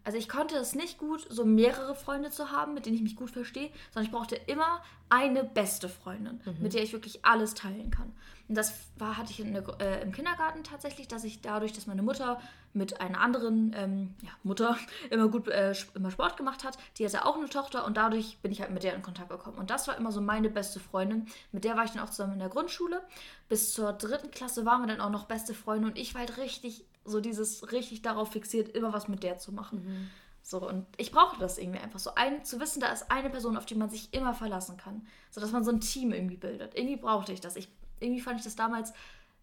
[0.05, 3.17] Also ich konnte es nicht gut, so mehrere Freunde zu haben, mit denen ich mich
[3.17, 7.91] gut verstehe, sondern ich brauchte immer eine beste Freundin, mit der ich wirklich alles teilen
[7.91, 8.13] kann.
[8.49, 12.03] Und das war, hatte ich in äh, im Kindergarten tatsächlich, dass ich dadurch, dass meine
[12.03, 12.41] Mutter
[12.73, 14.77] mit einer anderen ähm, ja, Mutter
[15.11, 18.53] immer gut äh, immer Sport gemacht hat, die hatte auch eine Tochter und dadurch bin
[18.53, 19.59] ich halt mit der in Kontakt gekommen.
[19.59, 21.27] Und das war immer so meine beste Freundin.
[21.53, 23.03] Mit der war ich dann auch zusammen in der Grundschule.
[23.49, 26.37] Bis zur dritten Klasse waren wir dann auch noch beste Freunde und ich war halt
[26.39, 29.85] richtig, so dieses richtig darauf fixiert, immer was mit der zu machen.
[29.85, 30.11] Mhm.
[30.49, 33.59] So, und ich brauchte das irgendwie einfach so, ein, zu wissen, da ist eine Person,
[33.59, 35.07] auf die man sich immer verlassen kann.
[35.31, 36.75] So dass man so ein Team irgendwie bildet.
[36.75, 37.57] Irgendwie brauchte ich das.
[37.57, 37.69] Ich,
[38.01, 38.95] irgendwie fand ich das damals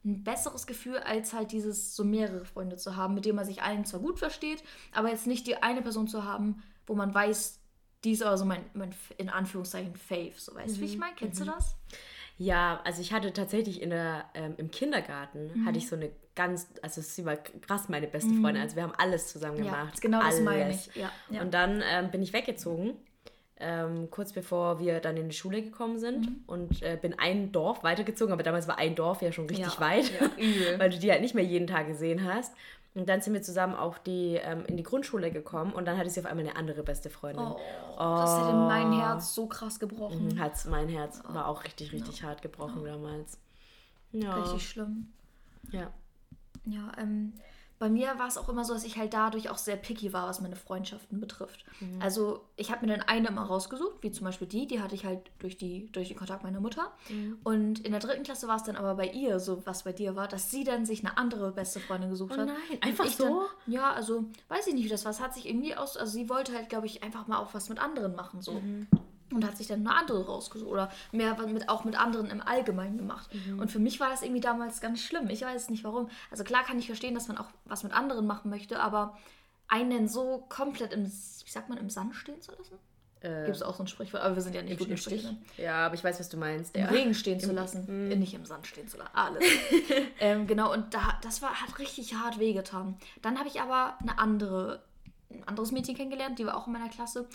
[0.06, 3.64] ein besseres Gefühl, als halt dieses so mehrere Freunde zu haben, mit denen man sich
[3.64, 7.60] allen zwar gut versteht, aber jetzt nicht die eine Person zu haben, wo man weiß,
[8.04, 10.34] die ist aber so mein, mein in Anführungszeichen Fave.
[10.38, 10.82] So weißt du, mhm.
[10.82, 11.00] wie ich mhm.
[11.00, 11.16] meine?
[11.16, 11.46] Kennst mhm.
[11.46, 11.76] du das?
[12.38, 15.66] Ja, also ich hatte tatsächlich in der, ähm, im Kindergarten mhm.
[15.66, 18.42] hatte ich so eine ganz, also sie war krass meine beste mhm.
[18.42, 18.62] Freundin.
[18.62, 19.96] Also wir haben alles zusammen gemacht.
[19.96, 20.36] Ja, genau alles.
[20.36, 20.96] das meine ich.
[20.96, 21.42] Ja, ja.
[21.42, 22.98] Und dann ähm, bin ich weggezogen,
[23.58, 26.44] ähm, kurz bevor wir dann in die Schule gekommen sind mhm.
[26.48, 30.12] und äh, bin ein Dorf weitergezogen, aber damals war ein Dorf ja schon richtig weit,
[30.78, 32.54] weil du die halt nicht mehr jeden Tag gesehen hast.
[32.96, 36.10] Und dann sind wir zusammen auch die, ähm, in die Grundschule gekommen und dann hatte
[36.10, 37.46] sie auf einmal eine andere beste Freundin.
[37.46, 37.60] Oh,
[37.98, 37.98] oh.
[37.98, 40.30] das hätte mein Herz so krass gebrochen.
[40.30, 41.34] Mhm, hat's, mein Herz oh.
[41.34, 42.30] war auch richtig, richtig ja.
[42.30, 42.94] hart gebrochen ja.
[42.94, 43.38] damals.
[44.14, 44.36] Ja.
[44.36, 45.12] Richtig schlimm.
[45.72, 45.92] Ja.
[46.66, 47.34] Ja, ähm,
[47.78, 50.28] bei mir war es auch immer so, dass ich halt dadurch auch sehr picky war,
[50.28, 51.66] was meine Freundschaften betrifft.
[51.82, 52.02] Mhm.
[52.02, 55.06] Also ich habe mir dann eine immer rausgesucht, wie zum Beispiel die, die hatte ich
[55.06, 56.94] halt durch, die, durch den Kontakt meiner Mutter.
[57.10, 57.38] Mhm.
[57.44, 60.16] Und in der dritten Klasse war es dann aber bei ihr, so was bei dir
[60.16, 62.48] war, dass sie dann sich eine andere beste Freundin gesucht oh hat.
[62.48, 63.24] Nein, einfach so?
[63.66, 65.12] Dann, ja, also weiß ich nicht, wie das war.
[65.12, 67.68] Es hat sich irgendwie aus, also sie wollte halt, glaube ich, einfach mal auch was
[67.68, 68.54] mit anderen machen, so.
[68.54, 68.88] Mhm
[69.32, 72.98] und hat sich dann eine andere rausgesucht oder mehr mit, auch mit anderen im Allgemeinen
[72.98, 73.30] gemacht.
[73.34, 73.60] Mhm.
[73.60, 75.30] Und für mich war das irgendwie damals ganz schlimm.
[75.30, 76.10] Ich weiß nicht warum.
[76.32, 79.18] Also klar kann ich verstehen, dass man auch was mit anderen machen möchte, aber
[79.68, 82.78] einen so komplett im, wie sagt man, im Sand stehen zu lassen?
[83.22, 85.28] Äh, Gibt es auch so ein Sprichwort, aber wir sind ja nicht gut im Stich.
[85.58, 86.76] Ja, aber ich weiß, was du meinst.
[86.76, 89.16] Im Regen stehen zu lassen, Im, äh, nicht im Sand stehen zu lassen.
[89.16, 89.44] Alles.
[90.20, 92.98] ähm, genau, und da, das war, hat richtig hart wehgetan.
[93.22, 94.84] Dann habe ich aber eine andere,
[95.32, 97.28] ein anderes Mädchen kennengelernt, die war auch in meiner Klasse.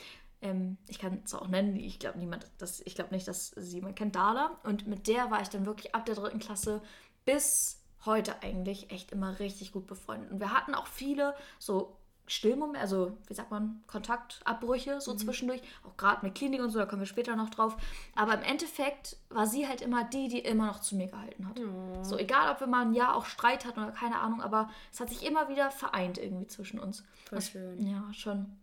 [0.43, 3.77] Ähm, ich kann es auch nennen, ich glaube niemand, das, ich glaube nicht, dass sie
[3.77, 4.59] jemand kennt, Dala.
[4.65, 6.83] Und mit der war ich dann wirklich ab der dritten Klasse
[7.25, 10.31] bis heute eigentlich echt immer richtig gut befreundet.
[10.31, 11.97] Und wir hatten auch viele so
[12.31, 15.19] Stillmomente, also wie sagt man, Kontaktabbrüche so mhm.
[15.19, 17.77] zwischendurch, auch gerade mit Klinik und so, da kommen wir später noch drauf.
[18.15, 21.59] Aber im Endeffekt war sie halt immer die, die immer noch zu mir gehalten hat.
[21.59, 22.05] Mhm.
[22.05, 25.01] So egal, ob wir mal ein Jahr auch Streit hatten oder keine Ahnung, aber es
[25.01, 27.01] hat sich immer wieder vereint irgendwie zwischen uns.
[27.29, 27.85] Voll das, schön.
[27.85, 28.60] Ja, schon.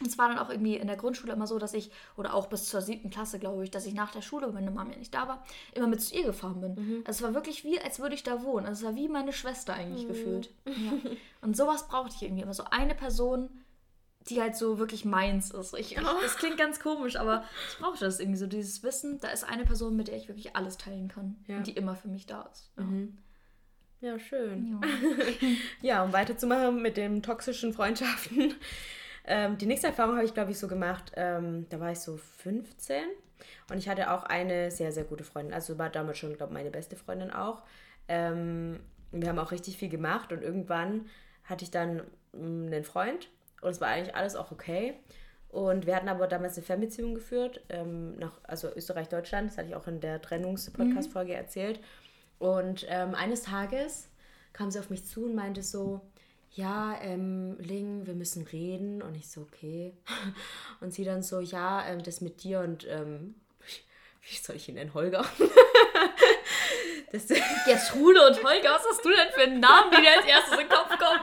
[0.00, 2.46] Und es war dann auch irgendwie in der Grundschule immer so, dass ich, oder auch
[2.46, 4.98] bis zur siebten Klasse, glaube ich, dass ich nach der Schule, wenn meine Mama ja
[4.98, 6.74] nicht da war, immer mit zu ihr gefahren bin.
[6.74, 7.04] Mhm.
[7.06, 8.66] Also es war wirklich wie, als würde ich da wohnen.
[8.66, 10.08] Also es war wie meine Schwester eigentlich mhm.
[10.08, 10.50] gefühlt.
[10.66, 11.10] Ja.
[11.40, 12.54] Und sowas brauchte ich irgendwie immer.
[12.54, 13.48] So eine Person,
[14.28, 15.74] die halt so wirklich meins ist.
[15.74, 19.28] Ich, ich, das klingt ganz komisch, aber ich brauchte das irgendwie so, dieses Wissen, da
[19.28, 21.36] ist eine Person, mit der ich wirklich alles teilen kann.
[21.46, 21.56] Ja.
[21.56, 22.70] Und die immer für mich da ist.
[22.76, 22.84] Ja.
[22.84, 23.18] Mhm.
[24.00, 24.80] Ja, schön.
[24.80, 24.88] Ja.
[25.82, 28.54] ja, um weiterzumachen mit den toxischen Freundschaften.
[29.30, 32.16] Ähm, die nächste Erfahrung habe ich, glaube ich, so gemacht, ähm, da war ich so
[32.16, 33.04] 15
[33.70, 35.52] und ich hatte auch eine sehr, sehr gute Freundin.
[35.52, 37.62] Also war damals schon, glaube ich, meine beste Freundin auch.
[38.08, 38.80] Ähm,
[39.12, 41.10] wir haben auch richtig viel gemacht und irgendwann
[41.44, 41.98] hatte ich dann
[42.32, 43.28] mm, einen Freund
[43.60, 44.94] und es war eigentlich alles auch okay.
[45.50, 49.76] Und wir hatten aber damals eine Fernbeziehung geführt, ähm, nach, also Österreich-Deutschland, das hatte ich
[49.76, 51.38] auch in der Trennungs-Podcast-Folge mhm.
[51.38, 51.80] erzählt.
[52.38, 54.08] Und ähm, eines Tages
[54.54, 56.00] kam sie auf mich zu und meinte so,
[56.52, 59.02] ja, ähm, Ling, wir müssen reden.
[59.02, 59.92] Und ich so, okay.
[60.80, 63.34] Und sie dann so, ja, ähm, das mit dir und, ähm,
[64.22, 65.24] wie soll ich ihn nennen, Holger?
[67.12, 70.52] das, Gertrude und Holger, was hast du denn für einen Namen, die dir als erstes
[70.52, 71.20] in den Kopf kommen?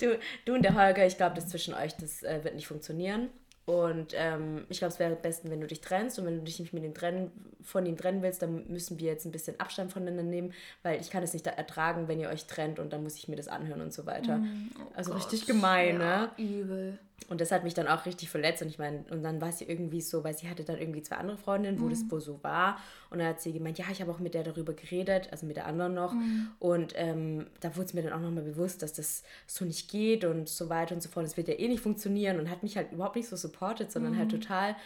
[0.00, 3.30] du, du und der Holger, ich glaube, das zwischen euch, das äh, wird nicht funktionieren.
[3.68, 6.18] Und ähm, ich glaube, es wäre am besten, wenn du dich trennst.
[6.18, 9.08] Und wenn du dich nicht mit ihm trennen, von ihm trennen willst, dann müssen wir
[9.08, 12.46] jetzt ein bisschen Abstand voneinander nehmen, weil ich kann es nicht ertragen, wenn ihr euch
[12.46, 14.38] trennt und dann muss ich mir das anhören und so weiter.
[14.38, 15.20] Mm, oh also Gott.
[15.20, 16.30] richtig gemein, ja, ne?
[16.38, 16.98] Übel.
[17.28, 18.62] Und das hat mich dann auch richtig verletzt.
[18.62, 21.16] Und ich meine, und dann war sie irgendwie so, weil sie hatte dann irgendwie zwei
[21.16, 21.90] andere Freundinnen, wo mm.
[21.90, 22.78] das wohl so war.
[23.10, 25.56] Und dann hat sie gemeint, ja, ich habe auch mit der darüber geredet, also mit
[25.56, 26.14] der anderen noch.
[26.14, 26.48] Mm.
[26.58, 30.24] Und ähm, da wurde es mir dann auch nochmal bewusst, dass das so nicht geht
[30.24, 31.26] und so weiter und so fort.
[31.26, 34.16] Das wird ja eh nicht funktionieren und hat mich halt überhaupt nicht so supportet, sondern
[34.16, 34.40] halt mhm.
[34.40, 34.76] total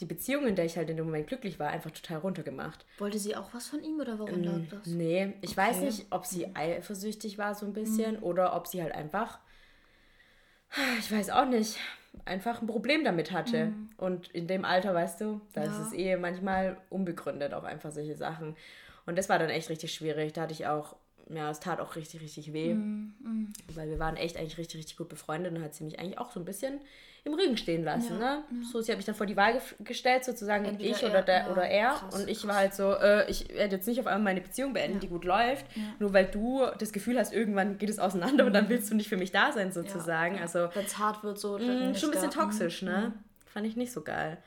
[0.00, 2.84] die Beziehung, in der ich halt in dem Moment glücklich war, einfach total runtergemacht.
[2.98, 4.86] Wollte sie auch was von ihm oder warum lag das?
[4.86, 5.60] Nee, ich okay.
[5.60, 6.52] weiß nicht, ob sie mhm.
[6.54, 8.22] eifersüchtig war so ein bisschen mhm.
[8.22, 9.38] oder ob sie halt einfach
[10.98, 11.78] ich weiß auch nicht,
[12.24, 13.66] einfach ein Problem damit hatte.
[13.66, 13.90] Mhm.
[13.96, 15.70] Und in dem Alter, weißt du, da ja.
[15.70, 18.56] ist es eh manchmal unbegründet auch einfach solche Sachen.
[19.06, 20.32] Und das war dann echt richtig schwierig.
[20.32, 20.96] Da hatte ich auch
[21.32, 22.74] ja, es tat auch richtig, richtig weh.
[22.74, 26.18] Mm, Weil wir waren echt eigentlich richtig, richtig gut befreundet und hat sie mich eigentlich
[26.18, 26.80] auch so ein bisschen
[27.24, 28.18] im Rücken stehen lassen.
[28.20, 28.44] Ja, ne?
[28.50, 28.66] Ja.
[28.70, 31.38] So, sie hat mich dann vor die Wahl ge gestellt, sozusagen Entweder ich oder, der,
[31.40, 31.90] ja, oder er.
[31.90, 32.48] Krass, und ich krass.
[32.48, 35.24] war halt so, äh, ich werde jetzt nicht auf einmal meine Beziehung beenden, die gut
[35.24, 35.66] läuft,
[35.98, 38.48] nur weil du das Gefühl hast, irgendwann geht es auseinander mhm.
[38.48, 38.70] und dann mhm.
[38.70, 40.38] willst du nicht für mich da sein, sozusagen.
[40.38, 41.58] Also, Wenn es hart wird, so.
[41.58, 43.12] Mh, schon ein bisschen toxisch, ne?
[43.14, 43.24] Mhm.
[43.46, 44.38] Fand ich nicht so geil.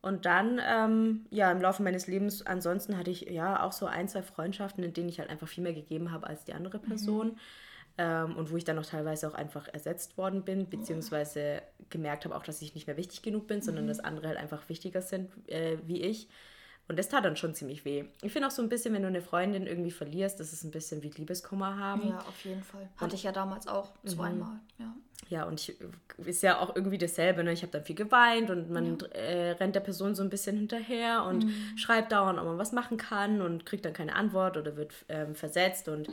[0.00, 4.06] Und dann, ähm, ja, im Laufe meines Lebens, ansonsten hatte ich ja auch so ein,
[4.06, 7.28] zwei Freundschaften, in denen ich halt einfach viel mehr gegeben habe als die andere Person.
[7.28, 7.38] Mhm.
[7.96, 12.34] Ähm, und wo ich dann auch teilweise auch einfach ersetzt worden bin, beziehungsweise gemerkt habe
[12.34, 13.88] auch, dass ich nicht mehr wichtig genug bin, sondern mhm.
[13.88, 16.28] dass andere halt einfach wichtiger sind äh, wie ich.
[16.86, 18.04] Und das tat dann schon ziemlich weh.
[18.20, 20.70] Ich finde auch so ein bisschen, wenn du eine Freundin irgendwie verlierst, das ist ein
[20.70, 22.08] bisschen wie Liebeskummer haben.
[22.08, 22.88] Ja, auf jeden Fall.
[22.96, 24.08] Hatte und, ich ja damals auch mhm.
[24.08, 24.60] zweimal.
[24.78, 24.94] Ja.
[25.30, 25.78] ja, und ich,
[26.18, 27.42] ist ja auch irgendwie dasselbe.
[27.42, 27.52] Ne?
[27.52, 29.06] Ich habe dann viel geweint und man ja.
[29.18, 31.78] äh, rennt der Person so ein bisschen hinterher und mhm.
[31.78, 35.34] schreibt dauernd, ob man was machen kann und kriegt dann keine Antwort oder wird ähm,
[35.34, 35.88] versetzt.
[35.88, 36.08] Und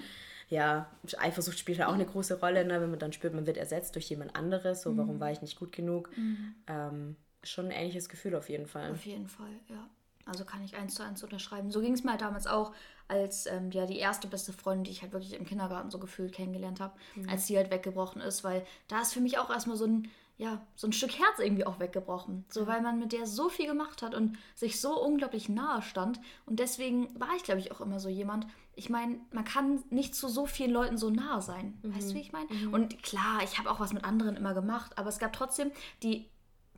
[0.52, 0.86] ja,
[1.18, 2.82] Eifersucht spielt ja auch eine große Rolle, ne?
[2.82, 4.82] wenn man dann spürt, man wird ersetzt durch jemand anderes.
[4.82, 4.98] So, mhm.
[4.98, 6.16] warum war ich nicht gut genug?
[6.18, 6.56] Mhm.
[6.68, 8.92] Ähm, schon ein ähnliches Gefühl auf jeden Fall.
[8.92, 9.90] Auf jeden Fall, ja.
[10.26, 11.72] Also kann ich eins zu eins unterschreiben.
[11.72, 12.74] So ging es mir halt damals auch,
[13.08, 16.34] als ähm, ja die erste beste Freundin, die ich halt wirklich im Kindergarten so gefühlt
[16.34, 17.30] kennengelernt habe, mhm.
[17.30, 20.10] als die halt weggebrochen ist, weil da ist für mich auch erstmal so ein,
[20.42, 22.46] ja, so ein Stück Herz irgendwie auch weggebrochen.
[22.50, 26.20] So, weil man mit der so viel gemacht hat und sich so unglaublich nahe stand.
[26.48, 28.48] Und deswegen war ich, glaube ich, auch immer so jemand.
[28.74, 31.78] Ich meine, man kann nicht zu so vielen Leuten so nah sein.
[31.84, 31.96] Mhm.
[31.96, 32.52] Weißt du, wie ich meine?
[32.52, 32.74] Mhm.
[32.74, 36.26] Und klar, ich habe auch was mit anderen immer gemacht, aber es gab trotzdem die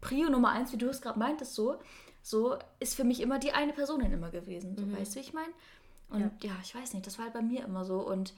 [0.01, 1.77] Prio Nummer eins, wie du es gerade meintest, so,
[2.21, 4.75] so ist für mich immer die eine Person immer gewesen.
[4.75, 4.97] So, mhm.
[4.97, 5.53] Weißt du, wie ich meine?
[6.09, 6.49] Und ja.
[6.49, 6.55] ja.
[6.61, 8.01] ich weiß nicht, das war halt bei mir immer so.
[8.01, 8.33] Und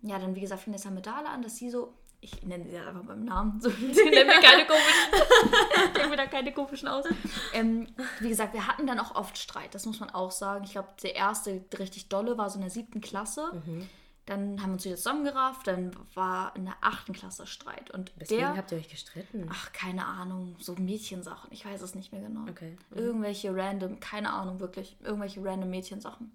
[0.00, 2.68] ja, dann wie gesagt, fing das ja mit Dala an, dass sie so, ich nenne
[2.68, 6.88] sie einfach beim Namen, so, sie nennen mir keine komischen, denke mir da keine komischen
[6.88, 7.04] aus.
[7.52, 7.86] Ähm,
[8.20, 10.64] wie gesagt, wir hatten dann auch oft Streit, das muss man auch sagen.
[10.64, 13.62] Ich glaube, der erste richtig dolle war so in der siebten Klasse.
[13.64, 13.88] Mhm.
[14.26, 17.90] Dann haben wir uns wieder zusammengerafft, dann war in der achten Klasse Streit.
[17.90, 19.48] Und der, habt ihr euch gestritten?
[19.50, 22.48] Ach, keine Ahnung, so Mädchensachen, ich weiß es nicht mehr genau.
[22.48, 22.76] Okay.
[22.90, 22.98] Mhm.
[22.98, 26.32] Irgendwelche random, keine Ahnung wirklich, irgendwelche random Mädchensachen.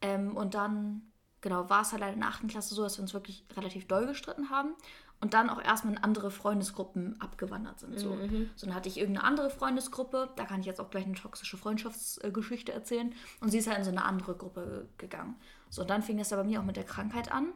[0.00, 3.14] Ähm, und dann, genau, war es halt in der achten Klasse so, dass wir uns
[3.14, 4.74] wirklich relativ doll gestritten haben
[5.20, 7.98] und dann auch erstmal in andere Freundesgruppen abgewandert sind.
[7.98, 8.14] So.
[8.14, 8.50] Mhm.
[8.56, 11.56] so dann hatte ich irgendeine andere Freundesgruppe, da kann ich jetzt auch gleich eine toxische
[11.56, 13.12] Freundschaftsgeschichte erzählen.
[13.40, 15.36] Und sie ist halt in so eine andere Gruppe gegangen.
[15.68, 17.52] So, und dann fing es ja bei mir auch mit der Krankheit an.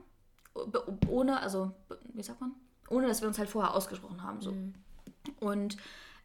[1.09, 1.73] Ohne, also,
[2.13, 2.53] wie sagt man?
[2.91, 4.41] Ohne, dass wir uns halt vorher ausgesprochen haben.
[4.41, 4.53] So.
[4.53, 4.75] Mhm.
[5.41, 5.77] Und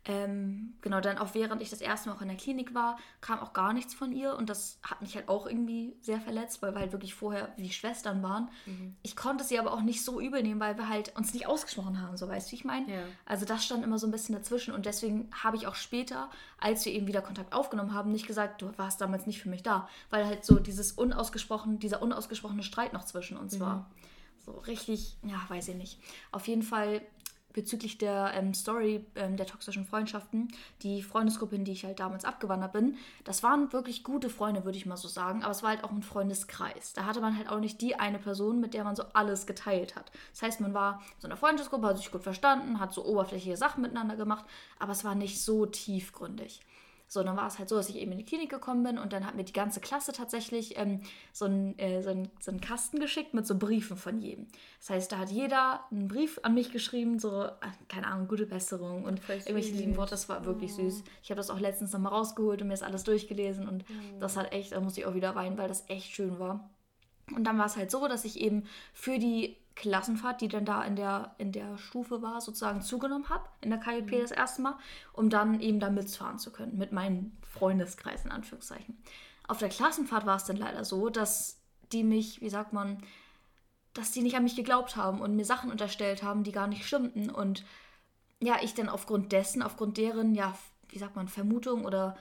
[0.05, 3.39] ähm, genau, dann auch während ich das erste Mal auch in der Klinik war, kam
[3.39, 6.73] auch gar nichts von ihr und das hat mich halt auch irgendwie sehr verletzt, weil
[6.73, 8.49] wir halt wirklich vorher wie Schwestern waren.
[8.65, 8.95] Mhm.
[9.03, 12.01] Ich konnte sie aber auch nicht so übel nehmen, weil wir halt uns nicht ausgesprochen
[12.01, 12.91] haben, so weißt du, wie ich meine?
[12.91, 13.01] Ja.
[13.25, 16.85] Also das stand immer so ein bisschen dazwischen und deswegen habe ich auch später, als
[16.85, 19.89] wir eben wieder Kontakt aufgenommen haben, nicht gesagt, du warst damals nicht für mich da,
[20.09, 23.59] weil halt so dieses unausgesprochen, dieser unausgesprochene Streit noch zwischen uns mhm.
[23.59, 23.91] war.
[24.45, 25.99] So richtig, ja, weiß ich nicht.
[26.31, 27.01] Auf jeden Fall
[27.53, 30.49] bezüglich der ähm, Story ähm, der toxischen Freundschaften,
[30.81, 34.77] die Freundesgruppe, in die ich halt damals abgewandert bin, das waren wirklich gute Freunde, würde
[34.77, 36.93] ich mal so sagen, aber es war halt auch ein Freundeskreis.
[36.93, 39.95] Da hatte man halt auch nicht die eine Person, mit der man so alles geteilt
[39.95, 40.11] hat.
[40.31, 43.57] Das heißt, man war so in einer Freundesgruppe, hat sich gut verstanden, hat so oberflächliche
[43.57, 44.45] Sachen miteinander gemacht,
[44.77, 46.61] aber es war nicht so tiefgründig.
[47.11, 49.13] So, dann war es halt so, dass ich eben in die Klinik gekommen bin und
[49.13, 51.01] dann hat mir die ganze Klasse tatsächlich ähm,
[51.33, 54.45] so, einen, äh, so, einen, so einen Kasten geschickt mit so Briefen von jedem.
[54.79, 57.51] Das heißt, da hat jeder einen Brief an mich geschrieben, so, äh,
[57.87, 60.11] keine Ahnung, gute Besserung und irgendwelche lieben Worte.
[60.11, 60.83] Das war wirklich oh.
[60.83, 61.03] süß.
[61.23, 64.19] Ich habe das auch letztens nochmal rausgeholt und mir das alles durchgelesen und oh.
[64.19, 66.69] das hat echt, da musste ich auch wieder weinen, weil das echt schön war.
[67.35, 70.83] Und dann war es halt so, dass ich eben für die Klassenfahrt, die dann da
[70.83, 74.21] in der, in der Stufe war, sozusagen zugenommen habe, in der KJP mhm.
[74.21, 74.77] das erste Mal,
[75.13, 78.97] um dann eben da mitfahren zu können, mit meinem Freundeskreis in Anführungszeichen.
[79.47, 81.61] Auf der Klassenfahrt war es dann leider so, dass
[81.93, 83.01] die mich, wie sagt man,
[83.93, 86.85] dass die nicht an mich geglaubt haben und mir Sachen unterstellt haben, die gar nicht
[86.85, 87.29] stimmten.
[87.29, 87.65] Und
[88.39, 90.55] ja, ich dann aufgrund dessen, aufgrund deren, ja,
[90.89, 92.17] wie sagt man, Vermutung oder,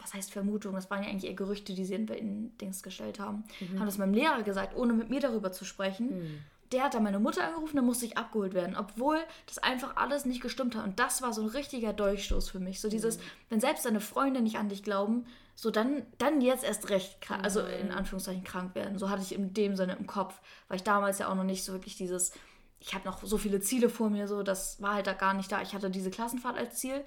[0.00, 0.74] was heißt Vermutung?
[0.74, 3.44] Das waren ja eigentlich eher Gerüchte, die sie in, in Dings gestellt haben.
[3.60, 3.80] Mhm.
[3.80, 6.20] Haben das meinem Lehrer gesagt, ohne mit mir darüber zu sprechen.
[6.20, 6.40] Mhm
[6.72, 10.24] der hat dann meine Mutter angerufen, dann musste ich abgeholt werden, obwohl das einfach alles
[10.24, 10.84] nicht gestimmt hat.
[10.84, 12.80] Und das war so ein richtiger Durchstoß für mich.
[12.80, 13.22] So dieses, mhm.
[13.48, 17.60] wenn selbst deine Freunde nicht an dich glauben, so dann, dann jetzt erst recht, also
[17.60, 17.94] in mhm.
[17.94, 18.98] Anführungszeichen krank werden.
[18.98, 21.64] So hatte ich in dem Sinne im Kopf, weil ich damals ja auch noch nicht
[21.64, 22.32] so wirklich dieses,
[22.78, 25.50] ich habe noch so viele Ziele vor mir, so das war halt da gar nicht
[25.50, 25.60] da.
[25.62, 27.04] Ich hatte diese Klassenfahrt als Ziel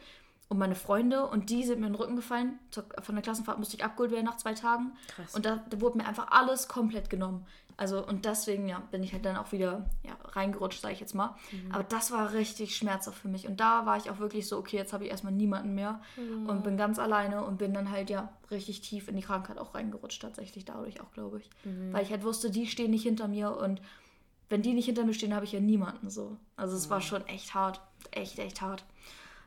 [0.49, 2.59] und meine Freunde und die sind mir in den Rücken gefallen.
[3.01, 4.93] Von der Klassenfahrt musste ich abgeholt werden nach zwei Tagen.
[5.07, 5.33] Krass.
[5.33, 7.45] Und da, da, wurde mir einfach alles komplett genommen.
[7.75, 11.15] Also und deswegen ja, bin ich halt dann auch wieder ja, reingerutscht, sage ich jetzt
[11.15, 11.35] mal.
[11.51, 11.71] Mhm.
[11.71, 13.47] Aber das war richtig schmerzhaft für mich.
[13.47, 16.47] Und da war ich auch wirklich so, okay, jetzt habe ich erstmal niemanden mehr mhm.
[16.47, 19.73] und bin ganz alleine und bin dann halt ja richtig tief in die Krankheit auch
[19.73, 21.49] reingerutscht, tatsächlich dadurch auch, glaube ich.
[21.63, 21.93] Mhm.
[21.93, 23.81] Weil ich halt wusste, die stehen nicht hinter mir und
[24.49, 26.37] wenn die nicht hinter mir stehen, habe ich ja niemanden so.
[26.57, 27.03] Also es war mhm.
[27.03, 27.81] schon echt hart.
[28.11, 28.83] Echt, echt hart.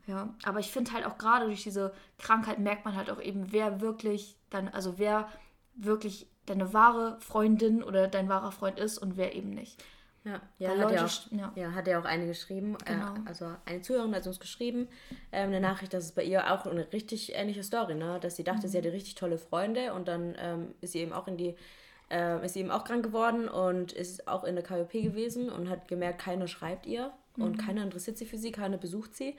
[0.07, 3.53] Ja, aber ich finde halt auch gerade durch diese Krankheit merkt man halt auch eben,
[3.53, 5.29] wer wirklich dann, also wer
[5.75, 9.83] wirklich deine wahre Freundin oder dein wahrer Freund ist und wer eben nicht.
[10.27, 11.53] Ja, ja, hat, Leute, ja, auch, ja.
[11.55, 12.77] ja, hat ja auch eine geschrieben.
[12.85, 13.15] Äh, genau.
[13.15, 14.89] Äh, also eine Zuhörerin hat uns geschrieben,
[15.31, 18.19] äh, eine Nachricht, dass es bei ihr auch eine richtig ähnliche Story, ne?
[18.21, 18.71] dass sie dachte, mhm.
[18.71, 21.55] sie hatte richtig tolle Freunde und dann ähm, ist sie eben auch in die,
[22.11, 25.71] äh, ist sie eben auch krank geworden und ist auch in der KOP gewesen und
[25.71, 27.45] hat gemerkt, keiner schreibt ihr mhm.
[27.45, 29.37] und keiner interessiert sich für sie, keiner besucht sie.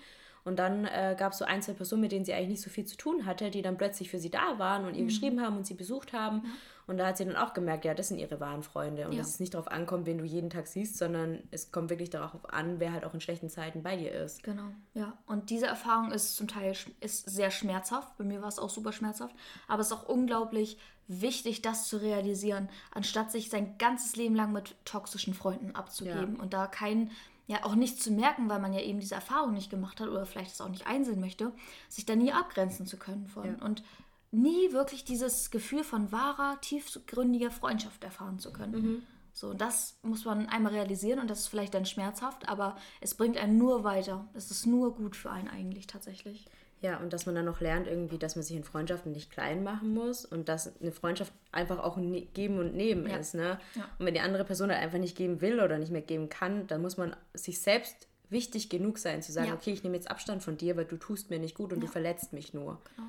[0.48, 2.70] Und dann äh, gab es so ein, zwei Personen, mit denen sie eigentlich nicht so
[2.70, 5.08] viel zu tun hatte, die dann plötzlich für sie da waren und ihr mhm.
[5.08, 6.38] geschrieben haben und sie besucht haben.
[6.38, 6.52] Mhm.
[6.88, 9.06] Und da hat sie dann auch gemerkt, ja, das sind ihre wahren Freunde.
[9.08, 9.20] Und ja.
[9.20, 12.50] dass es nicht darauf ankommt, wen du jeden Tag siehst, sondern es kommt wirklich darauf
[12.54, 14.42] an, wer halt auch in schlechten Zeiten bei dir ist.
[14.42, 15.18] Genau, ja.
[15.26, 18.18] Und diese Erfahrung ist zum Teil ist sehr schmerzhaft.
[18.18, 19.36] Bei mir war es auch super schmerzhaft.
[19.68, 20.78] Aber es ist auch unglaublich
[21.10, 26.42] wichtig, das zu realisieren, anstatt sich sein ganzes Leben lang mit toxischen Freunden abzugeben ja.
[26.42, 27.12] und da kein
[27.48, 30.26] ja auch nicht zu merken, weil man ja eben diese Erfahrung nicht gemacht hat oder
[30.26, 31.54] vielleicht es auch nicht einsehen möchte,
[31.90, 33.46] sich da nie abgrenzen zu können von.
[33.46, 33.66] Ja.
[33.66, 33.84] Und
[34.32, 38.82] nie wirklich dieses Gefühl von wahrer, tiefgründiger Freundschaft erfahren zu können.
[38.82, 39.04] Mhm.
[39.34, 43.38] So, das muss man einmal realisieren und das ist vielleicht dann schmerzhaft, aber es bringt
[43.38, 44.28] einen nur weiter.
[44.34, 46.48] Es ist nur gut für einen eigentlich tatsächlich.
[46.82, 49.64] Ja, und dass man dann noch lernt irgendwie, dass man sich in Freundschaften nicht klein
[49.64, 53.18] machen muss und dass eine Freundschaft einfach auch ein Geben und Nehmen ja.
[53.18, 53.34] ist.
[53.34, 53.60] Ne?
[53.74, 53.90] Ja.
[53.98, 56.68] Und wenn die andere Person halt einfach nicht geben will oder nicht mehr geben kann,
[56.68, 59.54] dann muss man sich selbst wichtig genug sein, zu sagen, ja.
[59.56, 61.88] okay, ich nehme jetzt Abstand von dir, weil du tust mir nicht gut und du
[61.88, 62.80] verletzt mich nur.
[62.96, 63.08] Genau.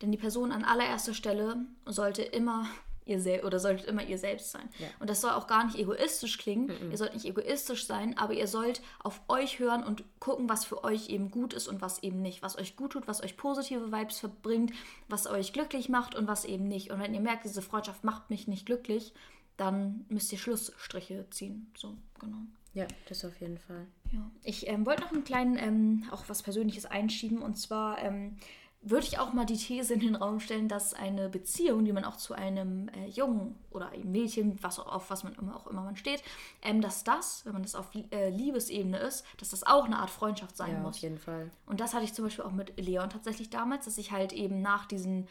[0.00, 2.66] Denn die Person an allererster Stelle sollte immer
[3.08, 4.68] ihr selbst oder solltet immer ihr selbst sein.
[4.78, 4.86] Ja.
[5.00, 6.66] Und das soll auch gar nicht egoistisch klingen.
[6.66, 6.90] Mhm.
[6.90, 10.84] Ihr sollt nicht egoistisch sein, aber ihr sollt auf euch hören und gucken, was für
[10.84, 12.42] euch eben gut ist und was eben nicht.
[12.42, 14.72] Was euch gut tut, was euch positive Vibes verbringt,
[15.08, 16.90] was euch glücklich macht und was eben nicht.
[16.90, 19.14] Und wenn ihr merkt, diese Freundschaft macht mich nicht glücklich,
[19.56, 21.70] dann müsst ihr Schlussstriche ziehen.
[21.76, 22.38] So, genau.
[22.74, 23.86] Ja, das auf jeden Fall.
[24.12, 24.30] Ja.
[24.44, 27.42] Ich ähm, wollte noch einen kleinen, ähm, auch was Persönliches einschieben.
[27.42, 28.36] Und zwar ähm,
[28.80, 32.04] würde ich auch mal die These in den Raum stellen, dass eine Beziehung, die man
[32.04, 35.66] auch zu einem äh, Jungen oder einem Mädchen, was auch, auf was man immer, auch
[35.66, 36.22] immer man steht,
[36.62, 40.10] ähm, dass das, wenn man das auf äh, Liebesebene ist, dass das auch eine Art
[40.10, 40.96] Freundschaft sein ja, muss.
[40.96, 41.50] auf jeden Fall.
[41.66, 44.62] Und das hatte ich zum Beispiel auch mit Leon tatsächlich damals, dass ich halt eben
[44.62, 45.26] nach diesen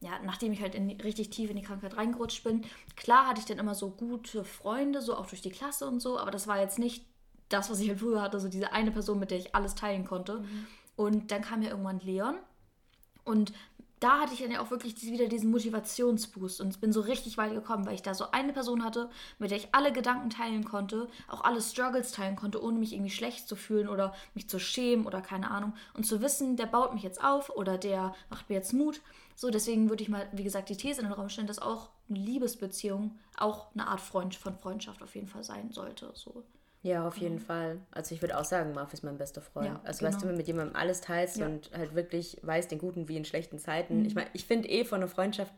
[0.00, 3.46] ja, nachdem ich halt in, richtig tief in die Krankheit reingerutscht bin, klar hatte ich
[3.46, 6.60] dann immer so gute Freunde, so auch durch die Klasse und so, aber das war
[6.60, 7.06] jetzt nicht
[7.48, 10.04] das, was ich halt früher hatte, so diese eine Person, mit der ich alles teilen
[10.04, 10.40] konnte.
[10.40, 10.66] Mhm.
[10.96, 12.36] Und dann kam ja irgendwann Leon
[13.26, 13.52] und
[14.00, 17.54] da hatte ich dann ja auch wirklich wieder diesen Motivationsboost und bin so richtig weit
[17.54, 19.08] gekommen, weil ich da so eine Person hatte,
[19.38, 23.10] mit der ich alle Gedanken teilen konnte, auch alle Struggles teilen konnte, ohne mich irgendwie
[23.10, 25.72] schlecht zu fühlen oder mich zu schämen oder keine Ahnung.
[25.94, 29.00] Und zu wissen, der baut mich jetzt auf oder der macht mir jetzt Mut.
[29.34, 31.88] So, deswegen würde ich mal, wie gesagt, die These in den Raum stellen, dass auch
[32.10, 36.10] eine Liebesbeziehung auch eine Art Freund von Freundschaft auf jeden Fall sein sollte.
[36.14, 36.44] So.
[36.86, 37.40] Ja, auf jeden mhm.
[37.40, 37.80] Fall.
[37.90, 39.66] Also ich würde auch sagen, Marv ist mein bester Freund.
[39.66, 40.12] Ja, also genau.
[40.12, 41.46] weißt du, mit jemandem alles teilst ja.
[41.46, 44.00] und halt wirklich weißt, in guten wie in schlechten Zeiten.
[44.00, 44.04] Mhm.
[44.06, 45.52] Ich meine, ich finde eh von einer Freundschaft,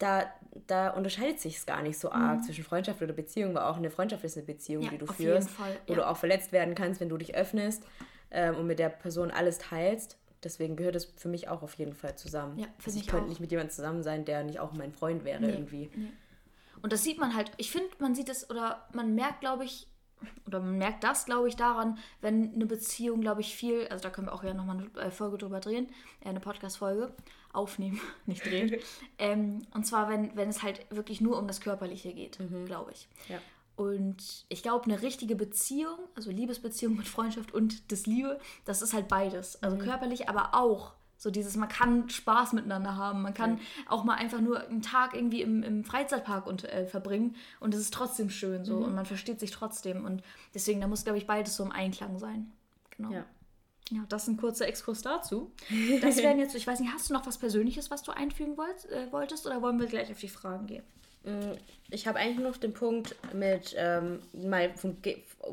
[0.00, 0.26] da,
[0.66, 2.42] da unterscheidet sich es gar nicht so arg mhm.
[2.42, 5.48] zwischen Freundschaft oder Beziehung, weil auch eine Freundschaft ist eine Beziehung, ja, die du führst,
[5.86, 7.84] wo du auch verletzt werden kannst, wenn du dich öffnest
[8.32, 10.18] ähm, und mit der Person alles teilst.
[10.42, 12.58] Deswegen gehört es für mich auch auf jeden Fall zusammen.
[12.58, 15.24] Ja, also ich, ich könnte nicht mit jemandem zusammen sein, der nicht auch mein Freund
[15.24, 15.90] wäre nee, irgendwie.
[15.94, 16.12] Nee.
[16.82, 19.88] Und das sieht man halt, ich finde, man sieht es oder man merkt, glaube ich,
[20.46, 24.10] oder man merkt das, glaube ich, daran, wenn eine Beziehung, glaube ich, viel, also da
[24.10, 25.88] können wir auch ja nochmal eine äh, Folge drüber drehen,
[26.20, 27.12] äh, eine Podcast-Folge,
[27.52, 28.76] aufnehmen, nicht drehen.
[29.18, 32.66] ähm, und zwar, wenn, wenn es halt wirklich nur um das Körperliche geht, mhm.
[32.66, 33.08] glaube ich.
[33.28, 33.38] Ja.
[33.76, 38.92] Und ich glaube, eine richtige Beziehung, also Liebesbeziehung mit Freundschaft und das Liebe, das ist
[38.92, 39.62] halt beides.
[39.62, 39.80] Also mhm.
[39.80, 43.62] körperlich, aber auch so dieses, man kann Spaß miteinander haben, man kann ja.
[43.88, 47.80] auch mal einfach nur einen Tag irgendwie im, im Freizeitpark und, äh, verbringen und es
[47.80, 48.84] ist trotzdem schön so mhm.
[48.84, 50.22] und man versteht sich trotzdem und
[50.54, 52.52] deswegen, da muss, glaube ich, beides so im Einklang sein.
[52.96, 53.10] Genau.
[53.10, 53.24] Ja.
[53.90, 55.50] Ja, das ist ein kurzer Exkurs dazu.
[56.02, 58.84] Das wären jetzt, ich weiß nicht, hast du noch was Persönliches, was du einfügen wollt,
[58.90, 60.84] äh, wolltest oder wollen wir gleich auf die Fragen gehen?
[61.28, 61.58] Mm,
[61.90, 65.18] ich habe eigentlich noch den Punkt mit ähm, mal vom Ge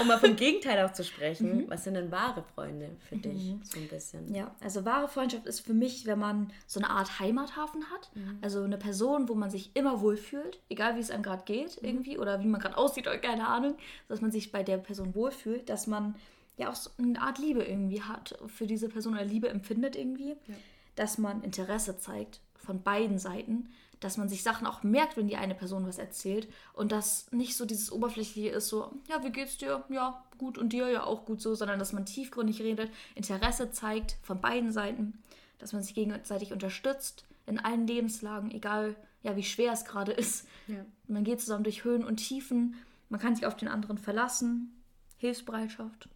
[0.00, 1.56] um mal vom Gegenteil auch zu sprechen.
[1.56, 1.70] Mhm.
[1.70, 3.22] Was sind denn wahre Freunde für mhm.
[3.22, 3.54] dich?
[3.62, 4.34] So ein bisschen.
[4.34, 8.10] Ja, also wahre Freundschaft ist für mich, wenn man so eine Art Heimathafen hat.
[8.14, 8.38] Mhm.
[8.42, 11.88] Also eine Person, wo man sich immer wohlfühlt, egal wie es einem gerade geht, mhm.
[11.88, 13.76] irgendwie, oder wie man gerade aussieht oder keine Ahnung,
[14.08, 16.16] dass man sich bei der Person wohlfühlt, dass man
[16.58, 20.30] ja auch so eine Art Liebe irgendwie hat für diese Person oder Liebe empfindet irgendwie.
[20.30, 20.54] Ja.
[20.96, 25.36] Dass man Interesse zeigt von beiden Seiten, dass man sich Sachen auch merkt, wenn die
[25.36, 29.56] eine Person was erzählt und dass nicht so dieses Oberflächliche ist, so, ja, wie geht's
[29.56, 29.84] dir?
[29.88, 34.18] Ja, gut und dir ja auch gut so, sondern dass man tiefgründig redet, Interesse zeigt
[34.22, 35.18] von beiden Seiten,
[35.58, 40.46] dass man sich gegenseitig unterstützt in allen Lebenslagen, egal ja, wie schwer es gerade ist.
[40.66, 40.84] Ja.
[41.08, 42.74] Man geht zusammen durch Höhen und Tiefen,
[43.08, 44.82] man kann sich auf den anderen verlassen,
[45.16, 46.08] Hilfsbereitschaft.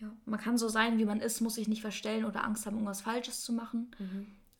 [0.00, 2.74] Ja, man kann so sein, wie man ist, muss sich nicht verstellen oder Angst haben,
[2.74, 3.92] irgendwas Falsches zu machen.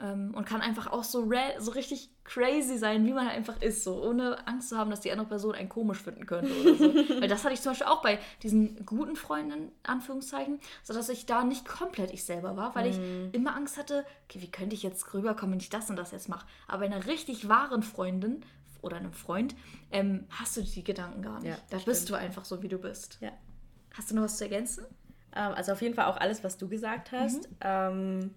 [0.02, 3.84] Ähm, und kann einfach auch so, so richtig crazy sein, wie man halt einfach ist,
[3.84, 6.94] so ohne Angst zu haben, dass die andere Person einen komisch finden könnte oder so.
[7.20, 11.26] Weil das hatte ich zum Beispiel auch bei diesen guten Freunden, Anführungszeichen, so dass ich
[11.26, 12.98] da nicht komplett ich selber war, weil ich
[13.34, 16.28] immer Angst hatte, okay, wie könnte ich jetzt rüberkommen, wenn ich das und das jetzt
[16.28, 16.46] mache.
[16.66, 18.44] Aber bei einer richtig wahren Freundin
[18.82, 19.54] oder einem Freund
[19.90, 21.50] ähm, hast du die Gedanken gar nicht.
[21.50, 22.10] Ja, da bist stimmt.
[22.10, 23.18] du einfach so, wie du bist.
[23.20, 23.32] Ja.
[23.94, 24.84] Hast du noch was zu ergänzen?
[25.34, 27.48] Ähm, also auf jeden Fall auch alles, was du gesagt hast.
[27.50, 27.56] Mhm.
[27.60, 28.34] Ähm,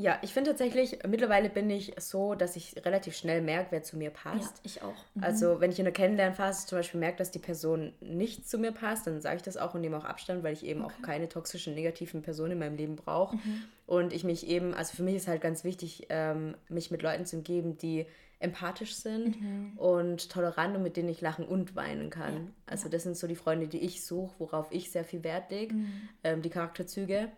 [0.00, 3.98] ja, ich finde tatsächlich, mittlerweile bin ich so, dass ich relativ schnell merke, wer zu
[3.98, 4.60] mir passt.
[4.64, 4.94] ich auch.
[5.20, 8.72] Also wenn ich in der Kennenlernphase zum Beispiel merke, dass die Person nicht zu mir
[8.72, 11.28] passt, dann sage ich das auch und nehme auch Abstand, weil ich eben auch keine
[11.28, 13.36] toxischen, negativen Personen in meinem Leben brauche.
[13.86, 17.26] Und ich mich eben, also für mich ist halt ganz wichtig, ähm, mich mit Leuten
[17.26, 18.06] zu umgeben, die
[18.38, 19.36] empathisch sind
[19.76, 22.54] und tolerant und mit denen ich lachen und weinen kann.
[22.64, 25.74] Also das sind so die Freunde, die ich suche, worauf ich sehr viel Wert lege,
[26.24, 27.28] ähm, die Charakterzüge.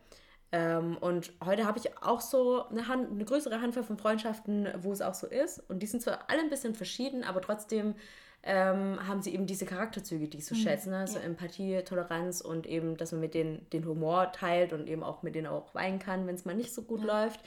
[0.52, 4.92] Ähm, und heute habe ich auch so eine, Hand, eine größere Handvoll von Freundschaften, wo
[4.92, 5.58] es auch so ist.
[5.70, 7.94] Und die sind zwar alle ein bisschen verschieden, aber trotzdem
[8.42, 10.90] ähm, haben sie eben diese Charakterzüge, die ich so schätze.
[10.90, 11.06] Ne?
[11.08, 15.22] So Empathie, Toleranz und eben, dass man mit denen den Humor teilt und eben auch
[15.22, 17.40] mit denen auch weinen kann, wenn es mal nicht so gut läuft.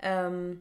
[0.00, 0.60] Ähm,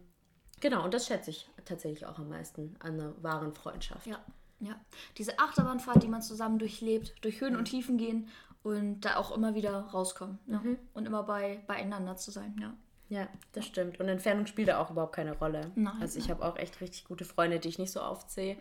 [0.62, 4.08] genau, und das schätze ich tatsächlich auch am meisten an einer wahren Freundschaft.
[4.08, 4.19] Ja,
[4.60, 4.80] ja.
[5.17, 8.30] Diese Achterbahnfahrt, die man zusammen durchlebt, durch Höhen und Tiefen gehen
[8.63, 10.39] und da auch immer wieder rauskommen.
[10.47, 10.62] Ja.
[10.93, 12.74] Und immer bei, beieinander zu sein, ja.
[13.10, 14.00] Ja, das stimmt.
[14.00, 15.71] Und Entfernung spielt da auch überhaupt keine Rolle.
[15.76, 18.58] Nein, also ich habe auch echt richtig gute Freunde, die ich nicht so aufzähle.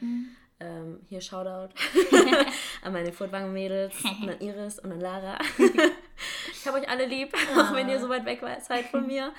[0.58, 1.72] Ähm, hier Shoutout
[2.82, 5.38] an meine Furtwangen-Mädels, und an Iris und an Lara.
[6.61, 9.33] Ich habe euch alle lieb, auch wenn ihr so weit weg seid von mir.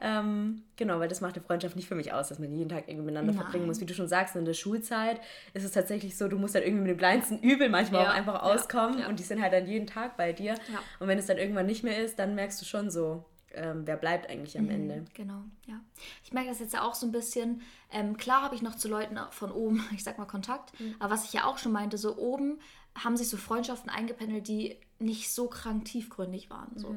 [0.00, 2.84] Ähm, genau, weil das macht eine Freundschaft nicht für mich aus, dass man jeden Tag
[2.88, 3.42] irgendwie miteinander Nein.
[3.42, 3.80] verbringen muss.
[3.80, 5.20] Wie du schon sagst, in der Schulzeit
[5.52, 8.14] ist es tatsächlich so, du musst dann irgendwie mit dem kleinsten Übel manchmal Ja, auch
[8.14, 9.08] einfach ja, auskommen ja.
[9.08, 10.54] und die sind halt dann jeden Tag bei dir.
[10.54, 10.80] Ja.
[10.98, 13.24] Und wenn es dann irgendwann nicht mehr ist, dann merkst du schon so,
[13.54, 15.04] ähm, wer bleibt eigentlich am Ende.
[15.14, 15.80] Genau, ja.
[16.24, 17.62] Ich merke das jetzt ja auch so ein bisschen.
[17.92, 20.72] Ähm, klar habe ich noch zu Leuten von oben, ich sag mal, Kontakt.
[20.98, 22.58] Aber was ich ja auch schon meinte, so oben
[22.96, 26.72] haben sich so Freundschaften eingependelt, die nicht so krank tiefgründig waren.
[26.76, 26.96] So.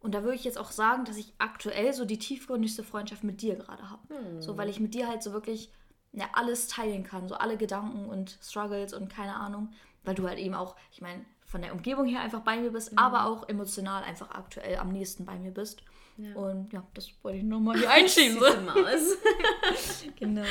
[0.00, 3.42] Und da würde ich jetzt auch sagen, dass ich aktuell so die tiefgründigste Freundschaft mit
[3.42, 4.02] dir gerade habe.
[4.40, 5.70] So, weil ich mit dir halt so wirklich
[6.12, 7.28] ja, alles teilen kann.
[7.28, 9.72] So alle Gedanken und Struggles und keine Ahnung.
[10.02, 12.96] Weil du halt eben auch, ich meine, von der Umgebung her einfach bei mir bist,
[12.96, 15.82] aber auch emotional einfach aktuell am nächsten bei mir bist.
[16.34, 18.38] Und ja, das wollte ich nochmal hier einschieben.
[18.38, 18.46] so.
[18.46, 19.16] Süße Maus.
[20.16, 20.44] genau.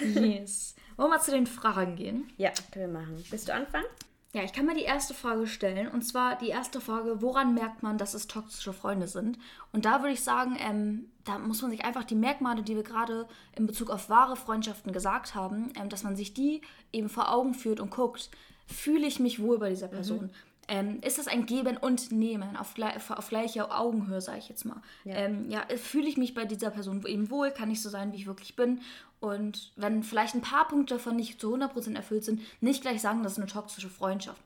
[0.00, 0.74] Yes.
[0.96, 2.32] Wollen wir mal zu den Fragen gehen?
[2.36, 3.24] ja, können wir machen.
[3.30, 3.86] Willst du anfangen?
[4.34, 5.88] Ja, ich kann mal die erste Frage stellen.
[5.88, 9.38] Und zwar die erste Frage, woran merkt man, dass es toxische Freunde sind?
[9.72, 12.82] Und da würde ich sagen, ähm, da muss man sich einfach die Merkmale, die wir
[12.82, 16.60] gerade in Bezug auf wahre Freundschaften gesagt haben, ähm, dass man sich die
[16.92, 18.30] eben vor Augen führt und guckt,
[18.66, 20.30] fühle ich mich wohl bei dieser Person?
[20.68, 22.74] Ähm, ist das ein Geben und Nehmen auf,
[23.10, 24.82] auf gleicher Augenhöhe, sage ich jetzt mal?
[25.04, 27.50] Ja, ähm, ja fühle ich mich bei dieser Person eben wohl?
[27.50, 28.80] Kann ich so sein, wie ich wirklich bin?
[29.20, 33.22] Und wenn vielleicht ein paar Punkte davon nicht zu 100% erfüllt sind, nicht gleich sagen,
[33.22, 34.42] das ist eine toxische Freundschaft.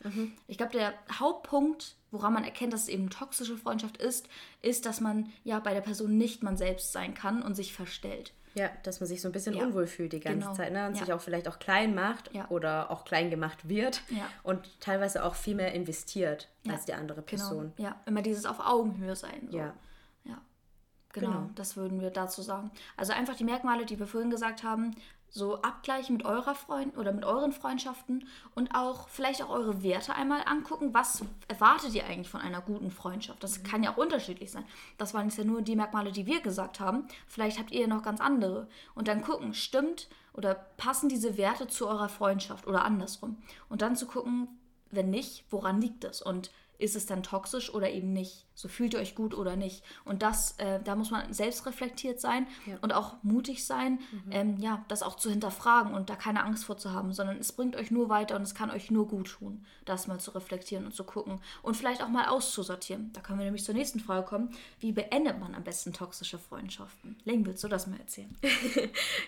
[0.46, 4.28] Ich glaube, der Hauptpunkt, woran man erkennt, dass es eben eine toxische Freundschaft ist,
[4.62, 8.32] ist, dass man ja bei der Person nicht man selbst sein kann und sich verstellt.
[8.54, 10.54] Ja, dass man sich so ein bisschen Ja, unwohl fühlt die ganze genau.
[10.54, 10.86] Zeit ne?
[10.86, 11.00] und Ja.
[11.04, 12.46] sich auch vielleicht auch klein macht Ja.
[12.50, 14.28] oder auch klein gemacht wird Ja.
[14.42, 17.26] und teilweise auch viel mehr investiert als die andere Genau.
[17.42, 17.72] Person.
[17.78, 19.48] Ja, immer dieses auf Augenhöhe sein.
[19.50, 19.56] So.
[19.58, 19.74] Ja.
[20.24, 20.38] Ja.
[21.12, 21.50] Genau, Genau.
[21.54, 22.70] das würden wir dazu sagen.
[22.96, 24.94] Also einfach die Merkmale, die wir vorhin gesagt haben,
[25.32, 30.14] so abgleichen mit eurer Freund oder mit euren Freundschaften und auch vielleicht auch eure Werte
[30.14, 30.92] einmal angucken.
[30.92, 33.42] Was erwartet ihr eigentlich von einer guten Freundschaft?
[33.42, 34.64] Das kann ja auch unterschiedlich sein.
[34.98, 37.08] Das waren jetzt ja nur die Merkmale, die wir gesagt haben.
[37.26, 38.68] Vielleicht habt ihr noch ganz andere.
[38.94, 43.38] Und dann gucken, stimmt oder passen diese Werte zu eurer Freundschaft oder andersrum.
[43.70, 44.48] Und dann zu gucken,
[44.90, 46.20] wenn nicht, woran liegt es?
[46.20, 46.50] Und
[46.82, 48.46] ist es dann toxisch oder eben nicht?
[48.54, 49.82] So fühlt ihr euch gut oder nicht?
[50.04, 52.46] Und das, äh, da muss man selbst reflektiert sein
[52.82, 56.76] und auch mutig sein, ähm, ja, das auch zu hinterfragen und da keine Angst vor
[56.76, 59.64] zu haben, sondern es bringt euch nur weiter und es kann euch nur gut tun,
[59.84, 63.10] das mal zu reflektieren und zu gucken und vielleicht auch mal auszusortieren.
[63.12, 64.50] Da können wir nämlich zur nächsten Frage kommen.
[64.80, 67.16] Wie beendet man am besten toxische Freundschaften?
[67.24, 68.36] Ling, willst du das mal erzählen?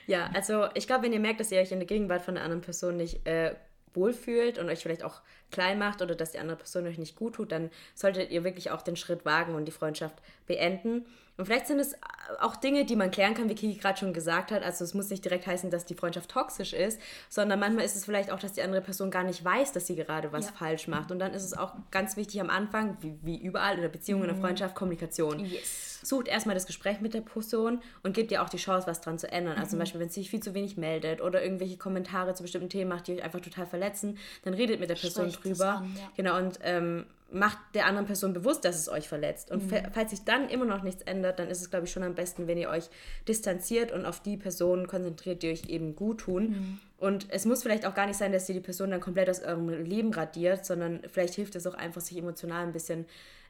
[0.06, 2.44] Ja, also ich glaube, wenn ihr merkt, dass ihr euch in der Gegenwart von einer
[2.44, 3.54] anderen Person nicht äh,
[3.94, 7.37] wohlfühlt und euch vielleicht auch klein macht oder dass die andere Person euch nicht gut
[7.37, 11.07] tut, dann solltet ihr wirklich auch den Schritt wagen und die Freundschaft beenden.
[11.37, 11.97] Und vielleicht sind es
[12.40, 14.62] auch Dinge, die man klären kann, wie Kiki gerade schon gesagt hat.
[14.62, 18.05] Also es muss nicht direkt heißen, dass die Freundschaft toxisch ist, sondern manchmal ist es
[18.05, 20.53] vielleicht auch, dass die andere Person gar nicht weiß, dass sie gerade was ja.
[20.53, 21.11] falsch macht.
[21.11, 24.23] Und dann ist es auch ganz wichtig am Anfang, wie, wie überall in der Beziehung,
[24.23, 24.42] in der mhm.
[24.42, 25.40] Freundschaft, Kommunikation.
[25.40, 29.01] Yes sucht erstmal das Gespräch mit der Person und gibt ihr auch die Chance, was
[29.01, 29.57] dran zu ändern.
[29.57, 29.81] Also zum mhm.
[29.81, 33.07] Beispiel, wenn sie sich viel zu wenig meldet oder irgendwelche Kommentare zu bestimmten Themen macht,
[33.07, 35.79] die euch einfach total verletzen, dann redet mit der Person Sprecht drüber.
[35.79, 36.11] An, ja.
[36.16, 39.51] Genau, und ähm, macht der anderen Person bewusst, dass es euch verletzt.
[39.51, 39.77] Und mhm.
[39.92, 42.47] falls sich dann immer noch nichts ändert, dann ist es, glaube ich, schon am besten,
[42.47, 42.89] wenn ihr euch
[43.26, 46.49] distanziert und auf die Personen konzentriert, die euch eben gut tun.
[46.49, 46.80] Mhm.
[46.99, 49.43] Und es muss vielleicht auch gar nicht sein, dass ihr die Person dann komplett aus
[49.43, 53.05] eurem Leben radiert, sondern vielleicht hilft es auch einfach, sich emotional ein bisschen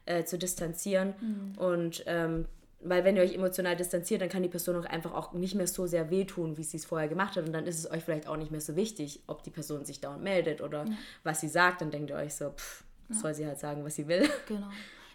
[0.05, 1.13] äh, zu distanzieren.
[1.21, 1.57] Mhm.
[1.57, 2.45] Und ähm,
[2.81, 5.67] weil wenn ihr euch emotional distanziert, dann kann die Person auch einfach auch nicht mehr
[5.67, 7.45] so sehr wehtun, wie sie es vorher gemacht hat.
[7.45, 10.01] Und dann ist es euch vielleicht auch nicht mehr so wichtig, ob die Person sich
[10.01, 10.93] dauernd meldet oder ja.
[11.23, 11.81] was sie sagt.
[11.81, 13.15] Dann denkt ihr euch so, pff, ja.
[13.15, 14.29] soll sie halt sagen, was sie will.
[14.47, 14.69] Genau.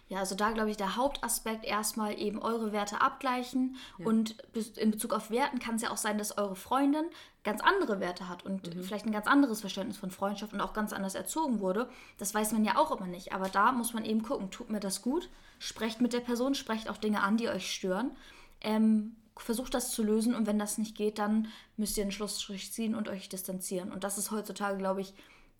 [0.09, 3.77] Ja, also da glaube ich, der Hauptaspekt erstmal eben eure Werte abgleichen.
[3.97, 4.05] Ja.
[4.05, 4.35] Und
[4.75, 7.05] in Bezug auf Werten kann es ja auch sein, dass eure Freundin
[7.45, 8.83] ganz andere Werte hat und mhm.
[8.83, 11.89] vielleicht ein ganz anderes Verständnis von Freundschaft und auch ganz anders erzogen wurde.
[12.17, 13.31] Das weiß man ja auch immer nicht.
[13.31, 15.29] Aber da muss man eben gucken, tut mir das gut?
[15.59, 18.11] Sprecht mit der Person, sprecht auch Dinge an, die euch stören.
[18.59, 22.73] Ähm, versucht das zu lösen und wenn das nicht geht, dann müsst ihr einen Schlussstrich
[22.73, 23.93] ziehen und euch distanzieren.
[23.93, 25.13] Und das ist heutzutage, glaube ich,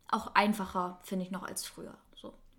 [0.10, 1.96] auch einfacher, finde ich, noch als früher.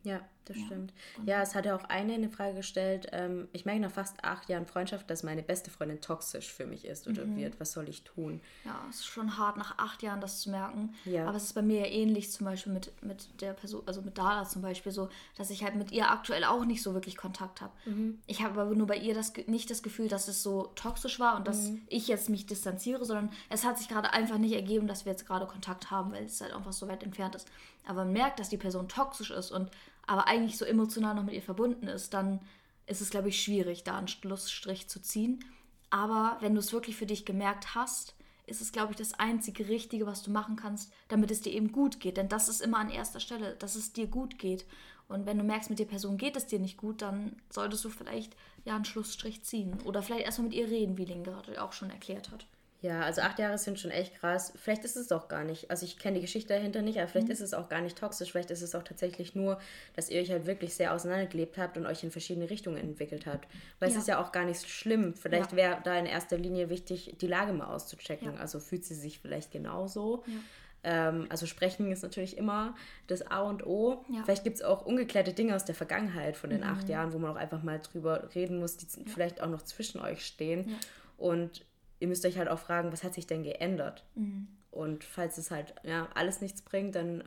[0.05, 0.67] Ja, das ja.
[0.67, 0.93] stimmt.
[1.25, 3.07] Ja, es hat ja auch eine eine Frage gestellt.
[3.13, 6.85] Ähm, ich merke nach fast acht Jahren Freundschaft, dass meine beste Freundin toxisch für mich
[6.85, 7.37] ist oder mhm.
[7.37, 7.61] wird.
[7.61, 8.41] Was soll ich tun?
[8.65, 10.95] Ja, es ist schon hart, nach acht Jahren das zu merken.
[11.05, 11.29] Ja.
[11.29, 14.19] Aber es ist bei mir ja ähnlich, zum Beispiel mit, mit der Person, also mit
[14.19, 17.61] Dala zum Beispiel, so, dass ich halt mit ihr aktuell auch nicht so wirklich Kontakt
[17.61, 17.73] habe.
[17.85, 18.21] Mhm.
[18.27, 21.37] Ich habe aber nur bei ihr das, nicht das Gefühl, dass es so toxisch war
[21.37, 21.83] und dass mhm.
[21.89, 25.27] ich jetzt mich distanziere, sondern es hat sich gerade einfach nicht ergeben, dass wir jetzt
[25.27, 27.49] gerade Kontakt haben, weil es halt einfach so weit entfernt ist.
[27.87, 29.71] Aber man merkt, dass die Person toxisch ist und
[30.07, 32.41] aber eigentlich so emotional noch mit ihr verbunden ist, dann
[32.87, 35.45] ist es, glaube ich, schwierig, da einen Schlussstrich zu ziehen.
[35.91, 38.15] Aber wenn du es wirklich für dich gemerkt hast,
[38.47, 41.71] ist es, glaube ich, das einzige Richtige, was du machen kannst, damit es dir eben
[41.71, 42.17] gut geht.
[42.17, 44.67] Denn das ist immer an erster Stelle, dass es dir gut geht.
[45.09, 47.91] Und wenn du merkst, mit der Person geht es dir nicht gut, dann solltest du
[47.91, 48.35] vielleicht
[48.65, 49.81] ja einen Schlussstrich ziehen.
[49.85, 52.47] Oder vielleicht erstmal mit ihr reden, wie Ling gerade auch schon erklärt hat.
[52.83, 54.53] Ja, also acht Jahre sind schon echt krass.
[54.57, 55.71] Vielleicht ist es auch gar nicht.
[55.71, 57.33] Also ich kenne die Geschichte dahinter nicht, aber vielleicht mhm.
[57.33, 58.33] ist es auch gar nicht toxisch.
[58.33, 59.61] Vielleicht ist es auch tatsächlich nur,
[59.95, 63.49] dass ihr euch halt wirklich sehr auseinandergelebt habt und euch in verschiedene Richtungen entwickelt habt.
[63.79, 63.95] Weil ja.
[63.95, 65.15] es ist ja auch gar nicht schlimm.
[65.15, 65.57] Vielleicht ja.
[65.57, 68.35] wäre da in erster Linie wichtig, die Lage mal auszuchecken.
[68.35, 68.41] Ja.
[68.41, 70.25] Also fühlt sie sich vielleicht genauso.
[70.83, 72.75] Ähm, also sprechen ist natürlich immer
[73.07, 74.05] das A und O.
[74.25, 76.67] Vielleicht gibt es auch ungeklärte Dinge aus der Vergangenheit von den mhm.
[76.67, 80.01] acht Jahren, wo man auch einfach mal drüber reden muss, die vielleicht auch noch zwischen
[80.01, 80.77] euch stehen.
[81.17, 81.65] Und
[82.03, 84.05] ihr müsst euch halt auch fragen, was hat sich denn geändert?
[84.17, 84.49] Mhm.
[84.73, 87.23] Und falls es halt ja, alles nichts bringt, dann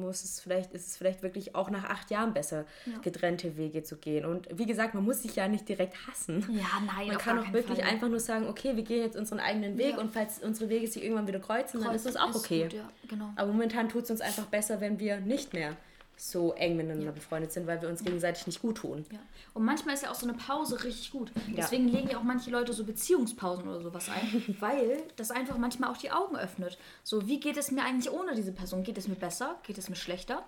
[0.00, 2.98] muss es vielleicht, ist es vielleicht wirklich auch nach acht Jahren besser, ja.
[3.02, 4.24] getrennte Wege zu gehen.
[4.24, 6.44] Und wie gesagt, man muss sich ja nicht direkt hassen.
[6.50, 7.88] Ja, nein, Man kann auch wirklich Fall.
[7.88, 9.98] einfach nur sagen, okay, wir gehen jetzt unseren eigenen Weg ja.
[9.98, 12.62] und falls unsere Wege sich irgendwann wieder kreuzen, kreuzen dann ist das auch okay.
[12.62, 13.30] Gut, genau.
[13.36, 15.76] Aber momentan tut es uns einfach besser, wenn wir nicht mehr
[16.16, 17.10] so eng miteinander ja.
[17.12, 19.04] befreundet sind, weil wir uns gegenseitig nicht gut tun.
[19.12, 19.18] Ja.
[19.54, 21.30] Und manchmal ist ja auch so eine Pause richtig gut.
[21.56, 25.90] Deswegen legen ja auch manche Leute so Beziehungspausen oder sowas ein, weil das einfach manchmal
[25.90, 26.78] auch die Augen öffnet.
[27.02, 28.82] So, wie geht es mir eigentlich ohne diese Person?
[28.82, 29.58] Geht es mir besser?
[29.62, 30.44] Geht es mir schlechter?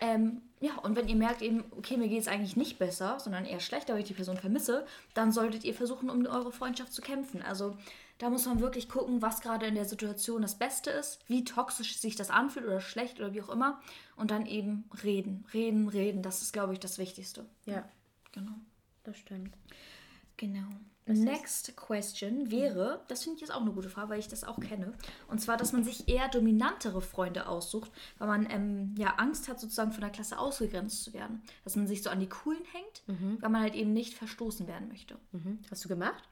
[0.00, 3.44] Ähm, ja, und wenn ihr merkt eben, okay, mir geht es eigentlich nicht besser, sondern
[3.44, 7.02] eher schlechter, weil ich die Person vermisse, dann solltet ihr versuchen, um eure Freundschaft zu
[7.02, 7.42] kämpfen.
[7.42, 7.76] Also
[8.20, 11.96] da muss man wirklich gucken, was gerade in der Situation das Beste ist, wie toxisch
[11.96, 13.80] sich das anfühlt oder schlecht oder wie auch immer.
[14.14, 16.22] Und dann eben reden, reden, reden.
[16.22, 17.46] Das ist, glaube ich, das Wichtigste.
[17.64, 17.88] Ja.
[18.32, 18.52] Genau.
[19.04, 19.56] Das stimmt.
[20.36, 20.68] Genau.
[21.06, 24.44] Das Next question wäre, das finde ich jetzt auch eine gute Frage, weil ich das
[24.44, 24.92] auch kenne.
[25.28, 29.58] Und zwar, dass man sich eher dominantere Freunde aussucht, weil man ähm, ja Angst hat,
[29.58, 31.42] sozusagen von der Klasse ausgegrenzt zu werden.
[31.64, 33.38] Dass man sich so an die Coolen hängt, mhm.
[33.40, 35.16] weil man halt eben nicht verstoßen werden möchte.
[35.32, 35.58] Mhm.
[35.70, 36.22] Hast du gemacht?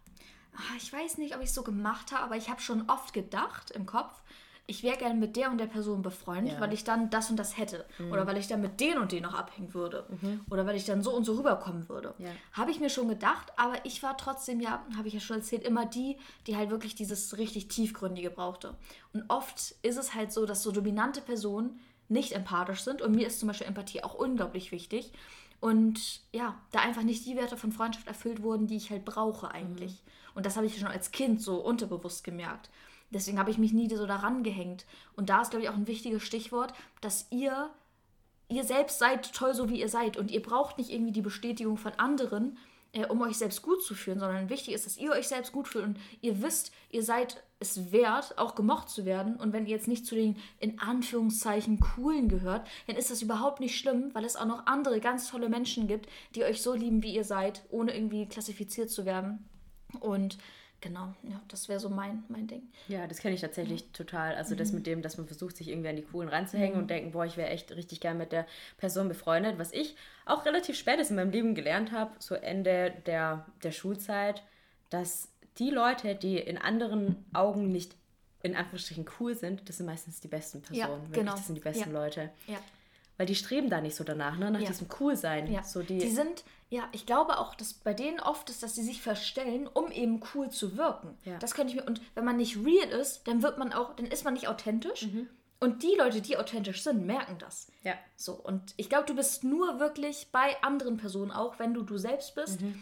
[0.55, 3.13] Ah, ich weiß nicht, ob ich es so gemacht habe, aber ich habe schon oft
[3.13, 4.23] gedacht im Kopf,
[4.71, 6.61] ich wäre gerne mit der und der Person befreundet, ja.
[6.61, 7.87] weil ich dann das und das hätte.
[7.99, 8.13] Mhm.
[8.13, 10.05] Oder weil ich dann mit den und den noch abhängen würde.
[10.11, 10.43] Mhm.
[10.51, 12.15] Oder weil ich dann so und so rüberkommen würde.
[12.19, 12.29] Ja.
[12.53, 15.65] Habe ich mir schon gedacht, aber ich war trotzdem ja, habe ich ja schon erzählt,
[15.65, 18.75] immer die, die halt wirklich dieses richtig tiefgründige brauchte.
[19.15, 21.81] Und oft ist es halt so, dass so dominante Personen
[22.11, 23.01] nicht empathisch sind.
[23.01, 25.13] Und mir ist zum Beispiel Empathie auch unglaublich wichtig.
[25.61, 29.51] Und ja, da einfach nicht die Werte von Freundschaft erfüllt wurden, die ich halt brauche
[29.51, 29.93] eigentlich.
[29.93, 30.18] Mhm.
[30.39, 32.71] Und das habe ich schon als Kind so unterbewusst gemerkt.
[33.11, 34.87] Deswegen habe ich mich nie so daran gehängt.
[35.17, 37.71] Und da ist, glaube ich, auch ein wichtiges Stichwort, dass ihr,
[38.49, 40.17] ihr selbst seid toll, so wie ihr seid.
[40.17, 42.57] Und ihr braucht nicht irgendwie die Bestätigung von anderen,
[42.93, 45.67] äh, um euch selbst gut zu fühlen, sondern wichtig ist, dass ihr euch selbst gut
[45.67, 49.35] fühlt und ihr wisst, ihr seid es wert, auch gemocht zu werden.
[49.35, 53.59] Und wenn ihr jetzt nicht zu den in Anführungszeichen coolen gehört, dann ist das überhaupt
[53.59, 57.03] nicht schlimm, weil es auch noch andere ganz tolle Menschen gibt, die euch so lieben,
[57.03, 59.48] wie ihr seid, ohne irgendwie klassifiziert zu werden.
[60.01, 60.39] Und
[60.81, 62.63] genau, ja, das wäre so mein, mein Ding.
[62.89, 63.93] Ja, das kenne ich tatsächlich mhm.
[63.93, 64.35] total.
[64.35, 66.83] Also das mit dem, dass man versucht, sich irgendwie an die Coolen ranzuhängen mhm.
[66.83, 69.59] und denken, boah, ich wäre echt richtig gern mit der Person befreundet.
[69.59, 74.43] Was ich auch relativ spät in meinem Leben gelernt habe, so Ende der, der Schulzeit,
[74.91, 75.29] dass
[75.59, 77.97] die Leute, die in anderen Augen nicht
[78.43, 80.89] in Anführungsstrichen cool sind, das sind meistens die besten Personen.
[80.89, 81.33] Ja, Wirklich, genau.
[81.33, 82.01] Das sind die besten ja.
[82.01, 82.31] Leute.
[82.47, 82.59] Ja.
[83.19, 84.51] Weil die streben da nicht so danach, ne?
[84.51, 84.69] nach ja.
[84.69, 85.53] diesem Coolsein.
[85.53, 85.63] Ja.
[85.65, 88.85] So die, die sind, ja, ich glaube auch, dass bei denen oft ist, dass sie
[88.85, 91.19] sich verstellen, um eben cool zu wirken.
[91.25, 91.37] Ja.
[91.39, 94.07] Das könnte ich mir, und wenn man nicht real ist, dann wird man auch, dann
[94.07, 95.09] ist man nicht authentisch.
[95.09, 95.29] Mhm.
[95.61, 97.67] Und die Leute, die authentisch sind, merken das.
[97.83, 97.95] Ja.
[98.17, 101.99] So, und ich glaube, du bist nur wirklich bei anderen Personen auch, wenn du du
[101.99, 102.61] selbst bist.
[102.61, 102.81] Mhm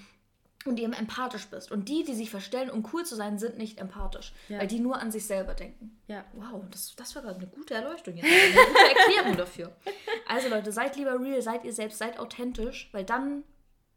[0.67, 1.71] und eben empathisch bist.
[1.71, 4.59] Und die, die sich verstellen, um cool zu sein, sind nicht empathisch, ja.
[4.59, 5.99] weil die nur an sich selber denken.
[6.07, 6.25] Ja.
[6.35, 8.27] Wow, das, das war gerade eine gute Erleuchtung jetzt.
[8.27, 9.73] Eine gute Erklärung dafür.
[10.29, 13.45] Also Leute, seid lieber real, seid ihr selbst, seid authentisch, weil dann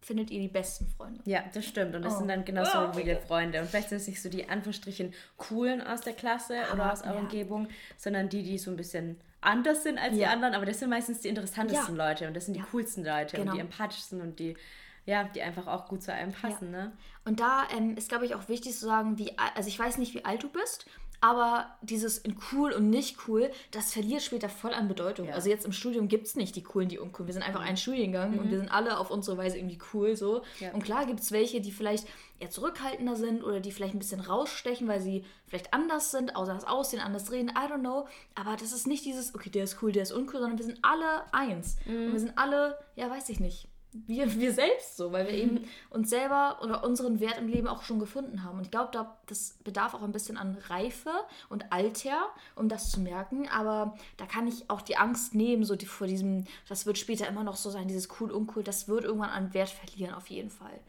[0.01, 1.21] findet ihr die besten Freunde.
[1.25, 1.95] Ja, das stimmt.
[1.95, 2.19] Und das oh.
[2.19, 3.27] sind dann genauso oh, reale okay.
[3.27, 3.59] Freunde.
[3.61, 7.01] Und vielleicht sind es nicht so die Anführungsstrichen coolen aus der Klasse aber, oder aus
[7.01, 7.19] eurer ja.
[7.19, 7.67] Umgebung,
[7.97, 10.17] sondern die, die so ein bisschen anders sind als ja.
[10.17, 10.53] die anderen.
[10.53, 11.95] Aber das sind meistens die interessantesten.
[11.95, 13.51] Leute und das sind die coolsten Leute genau.
[13.51, 14.55] und die empathischsten und die
[15.05, 16.71] ja, die einfach auch gut zu einem passen.
[16.71, 16.85] Ja.
[16.85, 16.91] Ne?
[17.25, 20.13] Und da ähm, ist, glaube ich, auch wichtig zu sagen, wie, also ich weiß nicht,
[20.13, 20.85] wie alt du bist,
[21.21, 25.27] aber dieses in cool und nicht cool, das verliert später voll an Bedeutung.
[25.27, 25.33] Ja.
[25.33, 27.27] Also jetzt im Studium gibt es nicht die coolen, die uncoolen.
[27.27, 28.39] Wir sind einfach ein Studiengang mhm.
[28.39, 30.43] und wir sind alle auf unsere Weise irgendwie cool so.
[30.59, 30.71] Ja.
[30.71, 32.07] Und klar gibt es welche, die vielleicht
[32.39, 36.53] eher zurückhaltender sind oder die vielleicht ein bisschen rausstechen, weil sie vielleicht anders sind, außer
[36.53, 38.07] das Aussehen, anders reden, I don't know.
[38.35, 40.79] Aber das ist nicht dieses, okay, der ist cool, der ist uncool, sondern wir sind
[40.83, 41.77] alle eins.
[41.85, 42.05] Mhm.
[42.05, 45.65] Und wir sind alle, ja, weiß ich nicht, wir, wir selbst so, weil wir eben
[45.89, 48.59] uns selber oder unseren Wert im Leben auch schon gefunden haben.
[48.59, 51.11] Und ich glaube, da, das bedarf auch ein bisschen an Reife
[51.49, 53.47] und Alter, um das zu merken.
[53.49, 57.27] Aber da kann ich auch die Angst nehmen, so die, vor diesem, das wird später
[57.27, 60.51] immer noch so sein, dieses cool, uncool, das wird irgendwann an Wert verlieren, auf jeden
[60.51, 60.79] Fall.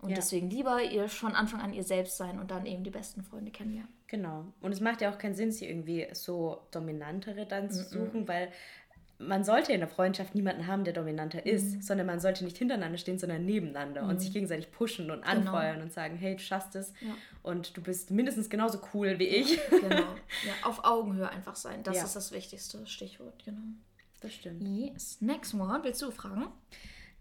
[0.00, 0.16] Und ja.
[0.16, 3.50] deswegen lieber ihr von Anfang an ihr selbst sein und dann eben die besten Freunde
[3.50, 3.92] kennenlernen.
[4.06, 4.44] Genau.
[4.60, 8.24] Und es macht ja auch keinen Sinn, sie irgendwie so dominantere dann zu suchen, mm
[8.24, 8.28] -mm.
[8.28, 8.52] weil
[9.18, 11.50] man sollte in der Freundschaft niemanden haben, der dominanter mhm.
[11.50, 14.10] ist, sondern man sollte nicht hintereinander stehen, sondern nebeneinander mhm.
[14.10, 15.84] und sich gegenseitig pushen und anfeuern genau.
[15.84, 17.14] und sagen, hey, du schaffst es ja.
[17.42, 19.58] und du bist mindestens genauso cool wie ich.
[19.70, 19.96] Genau.
[20.44, 21.82] Ja, auf Augenhöhe einfach sein.
[21.82, 22.04] Das ja.
[22.04, 23.62] ist das wichtigste Stichwort, genau.
[24.20, 24.62] Das stimmt.
[24.62, 25.20] Yes.
[25.20, 25.80] Next one.
[25.82, 26.48] Willst du fragen?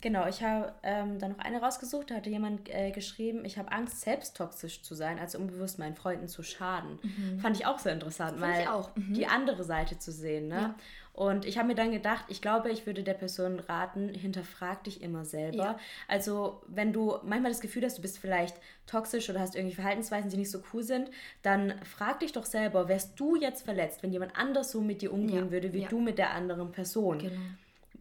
[0.01, 3.71] Genau, ich habe ähm, da noch eine rausgesucht, da hatte jemand äh, geschrieben, ich habe
[3.71, 6.99] Angst, selbst toxisch zu sein, also unbewusst meinen Freunden zu schaden.
[7.01, 7.39] Mhm.
[7.39, 9.13] Fand ich auch sehr interessant, Fand mal mhm.
[9.13, 10.49] die andere Seite zu sehen.
[10.49, 10.55] Ne?
[10.55, 10.75] Ja.
[11.15, 15.01] Und ich habe mir dann gedacht, ich glaube, ich würde der Person raten, hinterfrag dich
[15.01, 15.57] immer selber.
[15.57, 15.79] Ja.
[16.09, 20.29] Also, wenn du manchmal das Gefühl hast, du bist vielleicht toxisch oder hast irgendwie Verhaltensweisen,
[20.29, 21.09] die nicht so cool sind,
[21.41, 25.13] dann frag dich doch selber, wärst du jetzt verletzt, wenn jemand anders so mit dir
[25.13, 25.51] umgehen ja.
[25.51, 25.87] würde, wie ja.
[25.87, 27.19] du mit der anderen Person?
[27.19, 27.31] Genau.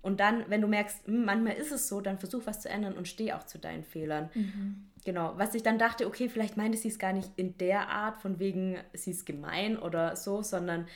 [0.03, 2.95] Und dann, wenn du merkst, hm, manchmal ist es so, dann versuch was zu ändern
[2.95, 4.29] und steh auch zu deinen Fehlern.
[4.35, 4.89] Mhm.
[5.05, 8.17] Genau, was ich dann dachte, okay, vielleicht meinte sie es gar nicht in der Art,
[8.17, 10.89] von wegen, sie ist gemein oder so, sondern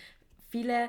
[0.51, 0.89] viele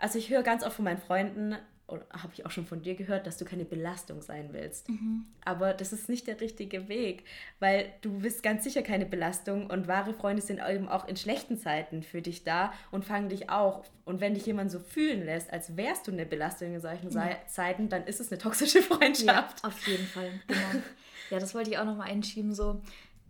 [0.00, 1.56] also ich höre ganz oft von meinen Freunden,
[1.90, 4.88] oder habe ich auch schon von dir gehört, dass du keine Belastung sein willst.
[4.88, 5.26] Mhm.
[5.44, 7.24] Aber das ist nicht der richtige Weg,
[7.58, 11.58] weil du bist ganz sicher keine Belastung und wahre Freunde sind eben auch in schlechten
[11.58, 13.84] Zeiten für dich da und fangen dich auch.
[14.04, 17.36] Und wenn dich jemand so fühlen lässt, als wärst du eine Belastung in solchen ja.
[17.46, 19.60] Zeiten, dann ist es eine toxische Freundschaft.
[19.62, 20.30] Ja, auf jeden Fall.
[20.46, 20.84] Genau.
[21.30, 22.54] ja, das wollte ich auch noch mal einschieben.
[22.54, 22.80] So,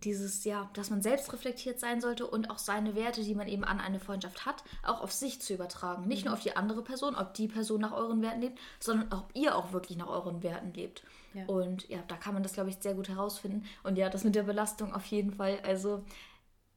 [0.03, 3.63] dieses, ja, dass man selbst reflektiert sein sollte und auch seine Werte, die man eben
[3.63, 6.07] an eine Freundschaft hat, auch auf sich zu übertragen.
[6.07, 6.29] Nicht mhm.
[6.29, 9.55] nur auf die andere Person, ob die Person nach euren Werten lebt, sondern ob ihr
[9.55, 11.03] auch wirklich nach euren Werten lebt.
[11.33, 11.45] Ja.
[11.45, 13.65] Und ja, da kann man das, glaube ich, sehr gut herausfinden.
[13.83, 15.59] Und ja, das mit der Belastung auf jeden Fall.
[15.63, 16.03] Also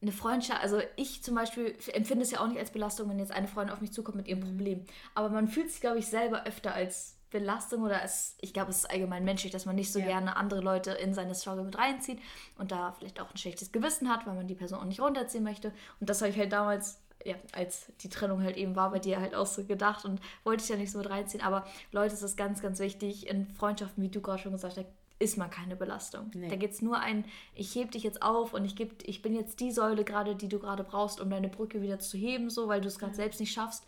[0.01, 3.33] eine Freundschaft, also ich zum Beispiel empfinde es ja auch nicht als Belastung, wenn jetzt
[3.33, 4.45] eine Freundin auf mich zukommt mit ihrem mhm.
[4.45, 4.85] Problem.
[5.15, 8.79] Aber man fühlt sich, glaube ich, selber öfter als Belastung oder es, ich glaube, es
[8.79, 10.07] ist allgemein menschlich, dass man nicht so ja.
[10.07, 12.21] gerne andere Leute in seine Struggle mit reinzieht
[12.59, 15.43] und da vielleicht auch ein schlechtes Gewissen hat, weil man die Person auch nicht runterziehen
[15.43, 15.73] möchte.
[15.99, 19.21] Und das habe ich halt damals, ja, als die Trennung halt eben war, bei dir
[19.21, 21.43] halt auch so gedacht und wollte ich ja nicht so mit reinziehen.
[21.43, 24.87] Aber Leute, es ist ganz, ganz wichtig, in Freundschaften, wie du gerade schon gesagt hast,
[25.19, 26.31] ist man keine Belastung.
[26.35, 26.49] Nee.
[26.49, 27.25] Da geht es nur ein,
[27.57, 30.49] ich heb dich jetzt auf und ich, geb, ich bin jetzt die Säule gerade, die
[30.49, 33.17] du gerade brauchst, um deine Brücke wieder zu heben, so, weil du es gerade ja.
[33.17, 33.85] selbst nicht schaffst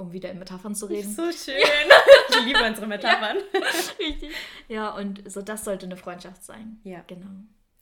[0.00, 1.14] um wieder in Metaphern zu reden.
[1.14, 1.54] So schön.
[2.30, 3.38] ich liebe unsere Metaphern.
[3.52, 3.60] Ja,
[3.98, 4.34] richtig.
[4.68, 6.80] Ja, und so das sollte eine Freundschaft sein.
[6.82, 7.04] Ja.
[7.06, 7.28] Genau.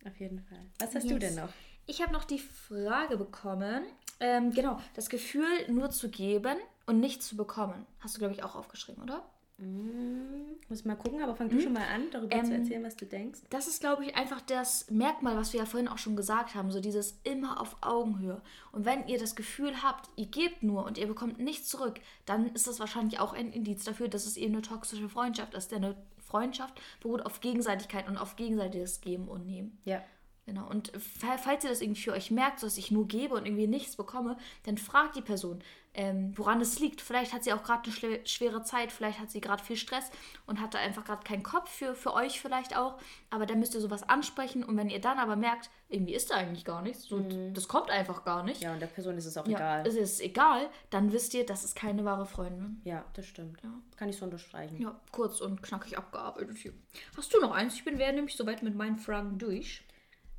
[0.05, 0.61] Auf jeden Fall.
[0.79, 1.13] Was hast yes.
[1.13, 1.49] du denn noch?
[1.87, 3.85] Ich habe noch die Frage bekommen.
[4.21, 7.87] Ähm, genau, das Gefühl nur zu geben und nicht zu bekommen.
[8.01, 9.25] Hast du, glaube ich, auch aufgeschrieben, oder?
[9.59, 12.97] Mm, muss mal gucken, aber fang du schon mal an, darüber Ähm, zu erzählen, was
[12.97, 13.41] du denkst.
[13.51, 16.71] Das ist, glaube ich, einfach das Merkmal, was wir ja vorhin auch schon gesagt haben,
[16.71, 18.41] so dieses immer auf Augenhöhe.
[18.73, 22.53] Und wenn ihr das Gefühl habt, ihr gebt nur und ihr bekommt nichts zurück, dann
[22.55, 25.73] ist das wahrscheinlich auch ein Indiz dafür, dass es eben eine toxische Freundschaft ist.
[25.73, 29.79] Denn eine Freundschaft beruht auf Gegenseitigkeit und auf gegenseitiges Geben und Nehmen.
[29.85, 30.03] Ja.
[30.47, 30.67] Genau.
[30.67, 33.67] Und fa- falls ihr das irgendwie für euch merkt, dass ich nur gebe und irgendwie
[33.67, 35.59] nichts bekomme, dann fragt die Person,
[35.99, 37.01] ähm, woran es liegt.
[37.01, 40.13] Vielleicht hat sie auch gerade eine schwere Zeit, vielleicht hat sie gerade viel Stress
[40.47, 43.01] und hat da einfach gerade keinen Kopf für, für euch vielleicht auch.
[43.31, 46.37] Aber dann müsst ihr sowas ansprechen und wenn ihr dann aber merkt, irgendwie ist da
[46.37, 47.19] eigentlich gar nichts, so,
[47.53, 48.63] das kommt einfach gar nicht.
[48.63, 49.87] Ja, und der Person ist es auch Ja, egal.
[49.89, 52.81] Es ist egal, dann wisst ihr, das ist keine wahre Freundin.
[52.85, 53.61] ja, das stimmt.
[53.97, 54.81] Kann ich so unterstreichen.
[54.81, 56.75] Ja, kurz und knackig abgearbeitet hier.
[57.17, 57.75] Hast du noch eins?
[57.75, 59.83] Ich bin wäre nämlich soweit mit meinen Fragen durch.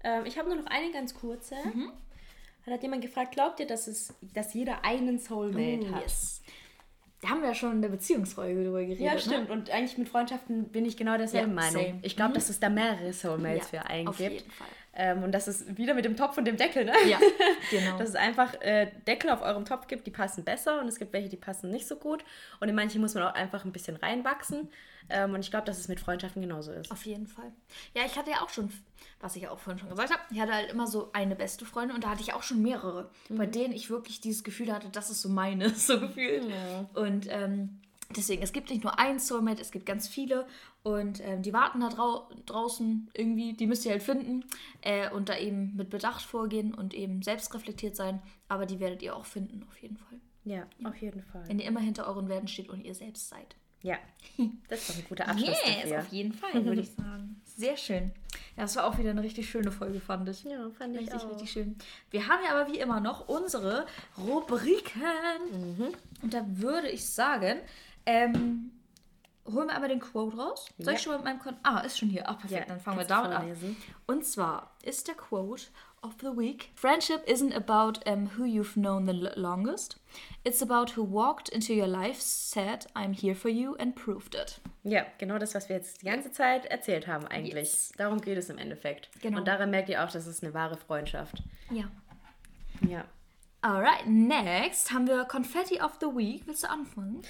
[0.06, 1.56] Ähm, ich habe nur noch eine ganz kurze.
[1.66, 1.92] Mhm.
[2.66, 6.04] Da hat jemand gefragt, glaubt ihr, dass, es, dass jeder einen Soulmate Oh, hat?
[6.04, 6.42] yes.
[7.22, 9.02] Da haben wir ja schon in der Beziehungsfolge drüber geredet.
[9.02, 9.20] Ja, Ne?
[9.20, 9.50] stimmt.
[9.50, 11.84] Und eigentlich mit Freundschaften bin ich genau derselben Ja, Meinung.
[11.86, 12.00] same.
[12.04, 14.32] Ich glaube, dass es da mehrere Soulmates Ja, für einen auf gibt.
[14.32, 14.68] jeden Fall.
[14.94, 16.94] Ähm, und dass es wieder mit dem Topf und dem Deckel, ne?
[17.08, 17.20] Ja,
[17.72, 17.98] genau.
[17.98, 21.12] Dass es einfach äh, Deckel auf eurem Topf gibt, die passen besser und es gibt
[21.14, 22.24] welche, die passen nicht so gut.
[22.60, 24.70] Und in manche muss man auch einfach ein bisschen reinwachsen.
[25.10, 26.92] Ähm, und ich glaube, dass es mit Freundschaften genauso ist.
[26.92, 27.52] Auf jeden Fall.
[27.96, 28.72] Ja, ich hatte ja auch schon,
[29.20, 31.66] was ich ja auch vorhin schon gesagt habe, ich hatte halt immer so eine beste
[31.66, 34.90] Freundin und da hatte ich auch schon mehrere, bei denen ich wirklich dieses Gefühl hatte,
[34.90, 36.46] das ist so meine, so gefühlt.
[36.94, 37.80] Und ähm,
[38.16, 40.46] deswegen, es gibt nicht nur einen Soulmate, es gibt ganz viele
[40.84, 44.46] und ähm, die warten da drau draußen irgendwie, die müsst ihr halt finden
[44.82, 49.16] äh, und da eben mit Bedacht vorgehen und eben selbstreflektiert sein, aber die werdet ihr
[49.16, 50.20] auch finden, auf jeden Fall.
[50.46, 51.48] Ja, auf jeden Fall.
[51.48, 53.56] Wenn ihr immer hinter euren Werten steht und ihr selbst seid.
[53.82, 53.98] Ja,
[54.68, 56.00] das ist doch ein guter Abschluss dafür.
[56.00, 57.42] auf jeden Fall, würde ich sagen.
[57.46, 58.12] Sehr schön.
[58.56, 60.44] Ja, das war auch wieder eine richtig schöne Folge, fand ich.
[60.44, 61.30] Ja, fand ich Richtig, auch.
[61.32, 61.76] richtig schön.
[62.12, 63.86] Wir haben ja aber wie immer noch unsere
[64.18, 65.02] Rubriken.
[65.52, 65.88] Mhm.
[66.22, 67.60] Und da würde ich sagen,
[68.06, 68.72] ähm,
[69.46, 70.68] holen wir einmal den Quote raus.
[70.78, 71.04] Soll ich Ja.
[71.04, 72.28] schon mal mit meinem Kon Ah, ist schon hier.
[72.30, 73.76] Ah, perfekt, Ja, dann fangen wir damit an.
[74.08, 75.64] Und zwar ist der Quote
[76.04, 79.98] of the week: Friendship isn't about um, who you've known the longest.
[80.44, 84.60] It's about who walked into your life, said, I'm here for you and proved it.
[84.84, 87.70] Ja, genau das, was wir jetzt die ganze Zeit erzählt haben eigentlich.
[87.70, 87.92] Yes.
[87.98, 89.10] Darum geht es im Endeffekt.
[89.22, 89.40] Genau.
[89.40, 91.44] Und daran merkt ihr auch, dass es eine wahre Freundschaft.
[91.70, 91.86] Ja.
[92.88, 93.06] Ja.
[93.62, 96.48] Alright, next haben wir Confetti of the Week.
[96.48, 97.22] Willst du anfangen?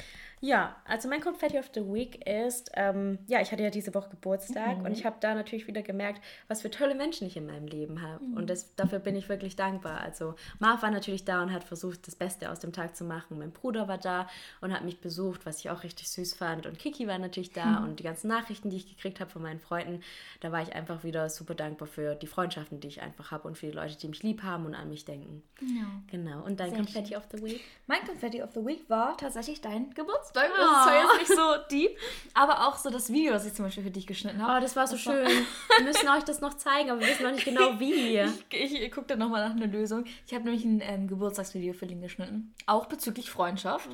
[0.41, 4.09] Ja, also mein Confetti of the Week ist, ähm, ja, ich hatte ja diese Woche
[4.09, 7.67] Geburtstag und ich habe da natürlich wieder gemerkt, was für tolle Menschen ich in meinem
[7.67, 8.23] Leben habe.
[8.35, 9.99] Und das, dafür bin ich wirklich dankbar.
[9.99, 13.37] Also Marv war natürlich da und hat versucht, das Beste aus dem Tag zu machen.
[13.37, 14.29] Mein Bruder war da
[14.61, 16.65] und hat mich besucht, was ich auch richtig süß fand.
[16.65, 19.59] Und Kiki war natürlich da und die ganzen Nachrichten, die ich gekriegt habe von meinen
[19.59, 20.01] Freunden,
[20.39, 23.57] da war ich einfach wieder super dankbar für die Freundschaften, die ich einfach habe und
[23.57, 25.43] für die Leute, die mich lieb haben und an mich denken.
[25.61, 25.85] Ja.
[26.07, 26.43] Genau.
[26.45, 27.61] Und dein Sehr Confetti of the Week?
[27.87, 30.28] Mein Confetti of the Week war tatsächlich dein Geburtstag.
[30.34, 31.97] Das ist zwar jetzt nicht so deep,
[32.34, 34.57] aber auch so das Video, das ich zum Beispiel für dich geschnitten habe.
[34.57, 35.27] Oh, das war so schön.
[35.77, 38.19] Wir müssen euch das noch zeigen, aber wir wissen noch nicht genau wie.
[38.51, 40.05] Ich, ich gucke da nochmal nach einer Lösung.
[40.27, 42.53] Ich habe nämlich ein ähm, Geburtstagsvideo für Lin geschnitten.
[42.65, 43.89] Auch bezüglich Freundschaft.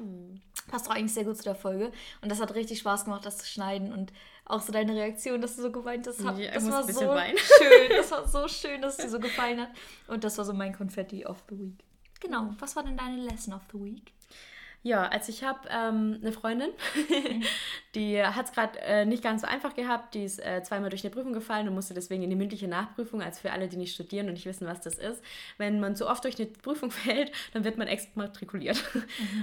[0.68, 1.92] Passt auch eigentlich sehr gut zu der Folge.
[2.22, 3.94] Und das hat richtig Spaß gemacht, das zu schneiden.
[3.94, 4.12] Und
[4.46, 6.24] auch so deine Reaktion, dass du so geweint hast.
[6.26, 7.38] hat- Ja, das war so weinen.
[7.58, 7.90] schön.
[7.98, 9.70] Das war so schön, dass es dir so gefallen hat.
[10.08, 11.84] Und das war so mein Confetti of the Week.
[12.22, 12.50] Genau.
[12.60, 14.12] Was war denn deine Lesson of the Week?
[14.86, 16.70] Ja, also ich habe ähm, eine Freundin,
[17.96, 20.14] die hat es gerade äh, nicht ganz so einfach gehabt.
[20.14, 23.24] Die ist äh, zweimal durch eine Prüfung gefallen und musste deswegen in die mündliche Nachprüfung.
[23.24, 25.24] Also für alle, die nicht studieren und nicht wissen, was das ist.
[25.58, 28.84] Wenn man so oft durch eine Prüfung fällt, dann wird man exmatrikuliert.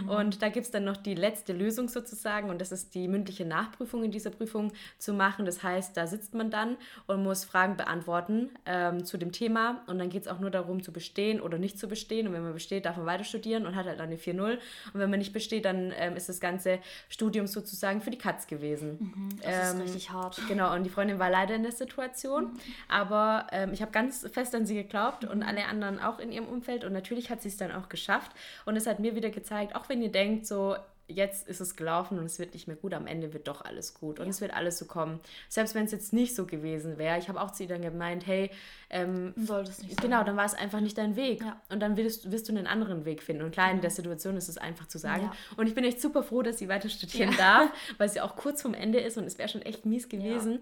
[0.07, 3.45] Und da gibt es dann noch die letzte Lösung sozusagen und das ist die mündliche
[3.45, 5.45] Nachprüfung in dieser Prüfung zu machen.
[5.45, 6.77] Das heißt, da sitzt man dann
[7.09, 10.85] und muss Fragen beantworten ähm, zu dem Thema und dann geht es auch nur darum
[10.85, 12.29] zu bestehen oder nicht zu bestehen.
[12.29, 14.53] Und wenn man besteht, darf man weiter studieren und hat halt dann eine 4-0.
[14.53, 14.61] Und
[14.95, 16.79] wenn man nicht besteht, dann ähm, ist das ganze
[17.09, 19.33] Studium sozusagen für die Katz gewesen.
[19.43, 20.41] Das Ähm, ist richtig hart.
[20.49, 22.51] Genau, und die Freundin war leider in der Situation,
[22.89, 26.47] aber ähm, ich habe ganz fest an sie geglaubt und alle anderen auch in ihrem
[26.47, 26.85] Umfeld.
[26.85, 28.33] Und natürlich hat sie es dann auch geschafft.
[28.65, 30.77] Und es hat mir wieder gezeigt, auch wenn ihr denkt, so
[31.09, 33.95] jetzt ist es gelaufen und es wird nicht mehr gut, am Ende wird doch alles
[33.95, 35.21] gut und es wird alles so kommen.
[35.49, 38.27] Selbst wenn es jetzt nicht so gewesen wäre, ich habe auch zu ihr dann gemeint,
[38.27, 38.51] hey,
[38.91, 40.11] ähm, Sollte es nicht sein.
[40.11, 41.41] Genau, dann war es einfach nicht dein Weg.
[41.41, 41.61] Ja.
[41.71, 43.43] Und dann wirst, wirst du einen anderen Weg finden.
[43.43, 45.25] Und klar, in der Situation ist es einfach zu sagen.
[45.25, 45.33] Ja.
[45.57, 48.63] Und ich bin echt super froh, dass sie weiter studieren darf, weil sie auch kurz
[48.63, 50.61] vorm Ende ist und es wäre schon echt mies gewesen.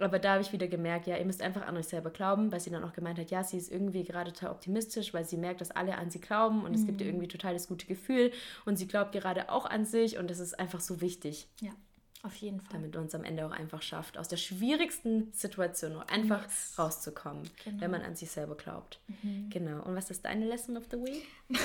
[0.00, 2.60] Aber da habe ich wieder gemerkt, ja, ihr müsst einfach an euch selber glauben, weil
[2.60, 5.60] sie dann auch gemeint hat, ja, sie ist irgendwie gerade total optimistisch, weil sie merkt,
[5.60, 7.10] dass alle an sie glauben und es gibt ihr Mhm.
[7.14, 8.30] irgendwie total das gute Gefühl
[8.64, 11.70] und sie glaubt gerade auch an sich und das ist einfach so wichtig, Ja,
[12.22, 12.68] auf jeden Fall.
[12.74, 16.74] damit man es am Ende auch einfach schafft, aus der schwierigsten Situation nur einfach Yes.
[16.78, 17.80] rauszukommen, Genau.
[17.80, 19.00] wenn man an sich selber glaubt.
[19.50, 19.82] Genau.
[19.84, 21.26] Und was ist deine Lesson of the Week?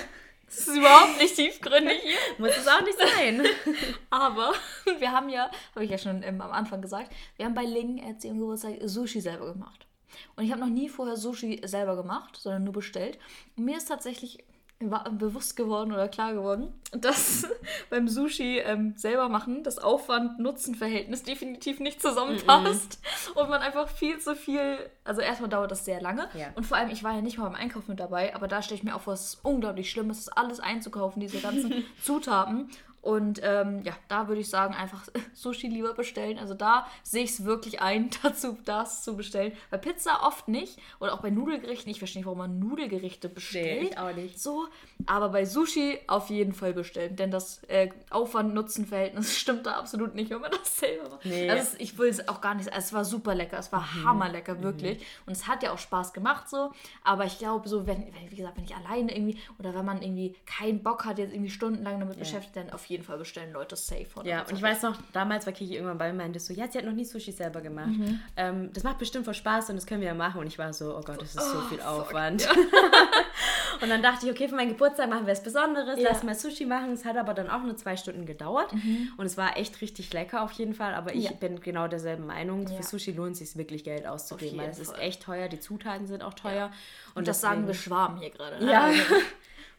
[0.45, 2.17] Das ist überhaupt nicht tiefgründig hier.
[2.37, 3.43] Muss es auch nicht sein.
[4.09, 4.53] Aber
[4.99, 8.23] wir haben ja, habe ich ja schon am Anfang gesagt, wir haben bei Ling jetzt
[8.23, 9.87] ihrem Geburtstag Sushi selber gemacht.
[10.35, 13.17] Und ich habe noch nie vorher Sushi selber gemacht, sondern nur bestellt.
[13.55, 14.43] Und mir ist tatsächlich
[14.91, 17.47] war bewusst geworden oder klar geworden, dass
[17.89, 23.41] beim Sushi ähm, selber machen das Aufwand-Nutzen-Verhältnis definitiv nicht zusammenpasst mm -mm.
[23.41, 26.47] und man einfach viel zu viel, also erstmal dauert das sehr lange Ja.
[26.55, 28.77] und vor allem, ich war ja nicht mal beim Einkauf mit dabei, aber da stelle
[28.77, 32.69] ich mir auch vor, es ist unglaublich schlimm, es ist alles einzukaufen, diese ganzen Zutaten
[33.03, 36.39] und ähm, ja, da würde ich sagen, einfach Sushi lieber bestellen.
[36.39, 39.51] Also da sehe ich es wirklich ein, dazu das zu bestellen.
[39.69, 40.79] Bei Pizza oft nicht.
[40.99, 41.91] Oder auch bei Nudelgerichten.
[41.91, 43.91] Ich verstehe nicht, warum man Nudelgerichte bestellt.
[43.91, 44.39] ich auch nicht.
[44.39, 44.67] So,
[45.05, 47.15] aber bei Sushi auf jeden Fall bestellen.
[47.17, 51.25] Denn das äh, Aufwand-Nutzen-Verhältnis stimmt da absolut nicht, wenn man das selber macht.
[51.25, 51.49] Nee.
[51.49, 52.71] Also ich will es auch gar nicht.
[52.71, 53.57] Also es war super lecker.
[53.59, 54.05] Es war Mhm.
[54.05, 55.05] hammerlecker, wirklich.
[55.25, 56.71] Und es hat ja auch Spaß gemacht so.
[57.03, 60.01] Aber ich glaube, so, wenn, wenn, wie gesagt, wenn ich alleine irgendwie oder wenn man
[60.01, 63.75] irgendwie keinen Bock hat, jetzt irgendwie stundenlang damit beschäftigt, dann auf jeden Fall bestellen Leute
[63.75, 64.05] safe.
[64.05, 66.53] von Ja, und ich weiß noch, damals war Kiki irgendwann bei mir und meinte so,
[66.53, 67.89] ja, sie hat noch nie Sushi selber gemacht.
[68.37, 70.41] Ähm, das macht bestimmt voll Spaß und das können wir ja machen.
[70.41, 72.47] Und ich war so, oh Gott, das ist so viel Aufwand.
[73.81, 76.09] und dann dachte ich, okay, für meinen Geburtstag machen wir was Besonderes, Ja.
[76.11, 76.91] lass mal Sushi machen.
[76.93, 78.71] Es hat aber dann auch nur zwei Stunden gedauert.
[79.17, 80.93] Und es war echt richtig lecker auf jeden Fall.
[80.93, 81.31] Aber ich Ja.
[81.31, 82.67] bin genau derselben Meinung.
[82.67, 82.77] Ja.
[82.77, 85.59] Für Sushi lohnt es sich wirklich Geld auszugeben, weil jeden es ist echt teuer, die
[85.59, 86.71] Zutaten sind auch teuer.
[87.15, 88.63] Und das sagen wir deswegen- Schwaben hier gerade.
[88.63, 88.71] Ne?
[88.71, 88.89] Ja.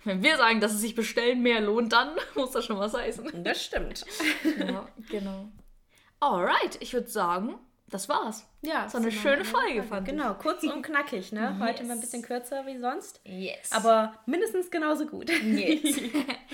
[0.04, 3.42] Wenn wir sagen, dass es sich bestellen mehr lohnt, dann muss das schon was heißen.
[3.42, 4.04] Das stimmt.
[4.58, 5.48] Ja, genau.
[6.20, 7.58] Alright, ich würde sagen,
[7.88, 8.46] das war's.
[8.62, 10.14] Ja, war eine schöne Folge, fand ich.
[10.14, 11.58] Genau, kurz und knackig, ne?
[11.60, 11.88] Heute Yes.
[11.88, 13.20] mal ein bisschen kürzer wie sonst.
[13.24, 13.70] Yes.
[13.72, 15.28] Aber mindestens genauso gut.
[15.30, 15.96] Yes.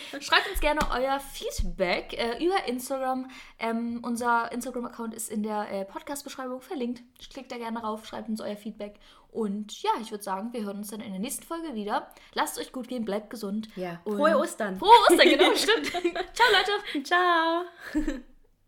[0.21, 3.31] Schreibt uns gerne euer Feedback äh, über Instagram.
[3.59, 7.03] Ähm, unser Instagram-Account ist in der äh, Podcast-Beschreibung verlinkt.
[7.33, 8.99] Klickt da gerne rauf, schreibt uns euer Feedback.
[9.31, 12.09] Und ja, ich würde sagen, wir hören uns dann in der nächsten Folge wieder.
[12.35, 13.69] Lasst euch gut gehen, bleibt gesund.
[13.77, 14.01] Ja.
[14.03, 14.77] Frohe Ostern.
[14.77, 15.87] Frohe Ostern, genau, stimmt.
[16.35, 17.05] Ciao, Leute.
[17.05, 18.21] Ciao.